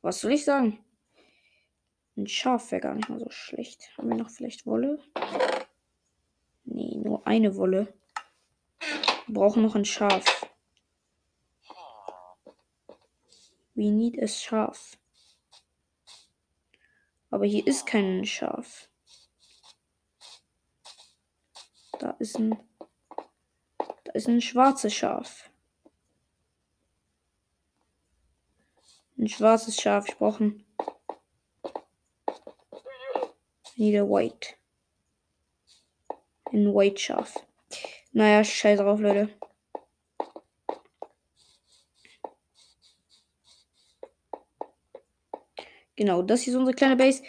Was 0.00 0.22
soll 0.22 0.32
ich 0.32 0.46
sagen? 0.46 0.81
Ein 2.16 2.26
Schaf 2.26 2.70
wäre 2.70 2.82
gar 2.82 2.94
nicht 2.94 3.08
mal 3.08 3.18
so 3.18 3.30
schlecht. 3.30 3.96
Haben 3.96 4.10
wir 4.10 4.16
noch 4.16 4.30
vielleicht 4.30 4.66
Wolle? 4.66 5.02
Nee, 6.64 6.96
nur 6.96 7.26
eine 7.26 7.56
Wolle. 7.56 7.94
Wir 9.26 9.34
brauchen 9.34 9.62
noch 9.62 9.74
ein 9.74 9.84
Schaf. 9.84 10.46
We 13.74 13.90
need 13.90 14.22
a 14.22 14.28
Schaf. 14.28 14.98
Aber 17.30 17.46
hier 17.46 17.66
ist 17.66 17.86
kein 17.86 18.26
Schaf. 18.26 18.90
Da 21.98 22.10
ist 22.18 22.38
ein. 22.38 22.58
Da 24.04 24.12
ist 24.12 24.28
ein 24.28 24.42
schwarzes 24.42 24.92
Schaf. 24.92 25.48
Ein 29.16 29.28
schwarzes 29.28 29.80
Schaf. 29.80 30.06
Ich 30.08 30.18
brauche 30.18 30.44
ein. 30.44 30.66
Need 33.76 33.96
a 33.96 34.04
white. 34.04 34.54
Ein 36.52 36.74
white 36.74 37.00
Schaf. 37.00 37.34
Naja, 38.12 38.44
scheiß 38.44 38.78
drauf, 38.78 39.00
Leute. 39.00 39.30
Genau, 45.96 46.22
das 46.22 46.46
ist 46.46 46.54
unsere 46.54 46.74
kleine 46.74 46.96
Base. 46.96 47.22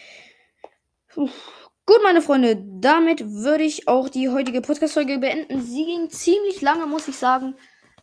Gut, 1.15 2.01
meine 2.01 2.21
Freunde, 2.21 2.57
damit 2.79 3.23
würde 3.23 3.63
ich 3.63 3.87
auch 3.87 4.09
die 4.09 4.29
heutige 4.29 4.61
Podcast-Folge 4.61 5.19
beenden. 5.19 5.61
Sie 5.61 5.85
ging 5.85 6.09
ziemlich 6.09 6.61
lange, 6.61 6.85
muss 6.85 7.07
ich 7.07 7.15
sagen. 7.17 7.55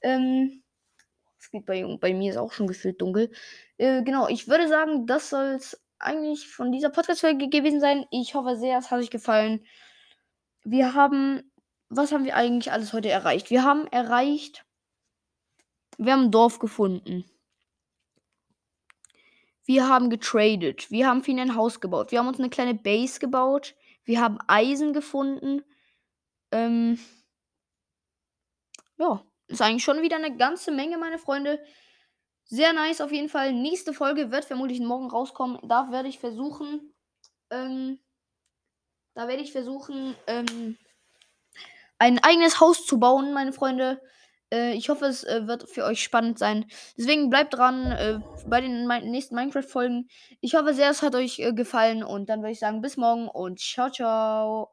Ähm, 0.03 0.63
es 1.39 1.51
bei, 1.65 1.85
bei 2.01 2.15
mir 2.15 2.31
ist 2.31 2.37
auch 2.37 2.53
schon 2.53 2.67
gefühlt 2.67 3.01
dunkel. 3.01 3.31
Äh, 3.79 4.03
genau, 4.03 4.29
ich 4.29 4.49
würde 4.49 4.69
sagen, 4.69 5.07
das 5.07 5.31
soll 5.31 5.57
es 5.57 5.81
eigentlich 6.01 6.49
von 6.49 6.73
dieser 6.73 6.91
Podcast-Folge 6.91 7.49
gewesen 7.49 7.81
sein. 7.81 8.07
Ich 8.11 8.35
hoffe 8.35 8.57
sehr, 8.57 8.79
es 8.79 8.91
hat 8.91 8.99
euch 9.01 9.11
gefallen. 9.11 9.65
Wir 10.65 10.95
haben, 10.95 11.51
was 11.89 12.13
haben 12.13 12.25
wir 12.25 12.37
eigentlich 12.37 12.73
alles 12.73 12.93
heute 12.93 13.11
erreicht? 13.11 13.51
Wir 13.51 13.63
haben 13.65 13.87
erreicht, 13.89 14.65
wir 15.99 16.13
haben 16.13 16.25
ein 16.25 16.31
Dorf 16.31 16.59
gefunden. 16.59 17.25
Wir 19.67 19.87
haben 19.87 20.11
getradet. 20.11 20.91
Wir 20.91 21.07
haben 21.07 21.23
für 21.23 21.31
ihn 21.31 21.39
ein 21.39 21.55
Haus 21.55 21.81
gebaut. 21.81 22.11
Wir 22.11 22.19
haben 22.19 22.29
uns 22.29 22.39
eine 22.39 22.51
kleine 22.51 22.75
Base 22.75 23.21
gebaut. 23.21 23.75
Wir 24.05 24.21
haben 24.21 24.39
Eisen 24.49 24.93
gefunden. 24.93 25.63
Ähm, 26.51 26.99
ja, 28.99 29.25
ist 29.47 29.63
eigentlich 29.63 29.85
schon 29.85 30.03
wieder 30.03 30.17
eine 30.17 30.37
ganze 30.37 30.73
Menge, 30.73 30.99
meine 30.99 31.19
Freunde. 31.19 31.63
Sehr 32.53 32.73
nice 32.73 33.01
auf 33.01 33.13
jeden 33.13 33.29
Fall. 33.29 33.53
Nächste 33.53 33.93
Folge 33.93 34.33
wird 34.33 34.45
vermutlich 34.45 34.81
morgen 34.81 35.09
rauskommen. 35.09 35.61
Da 35.69 35.93
werde 35.93 36.09
ich 36.09 36.19
versuchen, 36.19 36.93
ähm, 37.51 38.01
da 39.15 39.29
werde 39.29 39.43
ich 39.43 39.53
versuchen, 39.53 40.17
ähm, 40.27 40.77
ein 41.99 42.19
eigenes 42.19 42.61
Haus 42.61 42.87
zu 42.87 42.99
bauen, 42.99 43.33
meine 43.33 43.53
Freunde. 43.53 44.01
Äh, 44.53 44.73
ich 44.73 44.89
hoffe, 44.89 45.07
es 45.07 45.23
äh, 45.23 45.47
wird 45.47 45.71
für 45.71 45.85
euch 45.85 46.03
spannend 46.03 46.41
sein. 46.41 46.67
Deswegen 46.99 47.31
bleibt 47.31 47.55
dran 47.55 47.93
äh, 47.93 48.19
bei 48.49 48.61
den 48.61 48.89
nächsten 48.89 49.37
Minecraft-Folgen. 49.37 50.09
Ich 50.41 50.57
hoffe 50.57 50.75
sehr, 50.75 50.91
es 50.91 51.03
hat 51.03 51.15
euch 51.15 51.39
äh, 51.39 51.53
gefallen. 51.53 52.03
Und 52.03 52.29
dann 52.29 52.41
würde 52.41 52.51
ich 52.51 52.59
sagen, 52.59 52.81
bis 52.81 52.97
morgen 52.97 53.29
und 53.29 53.61
ciao, 53.61 53.91
ciao. 53.91 54.71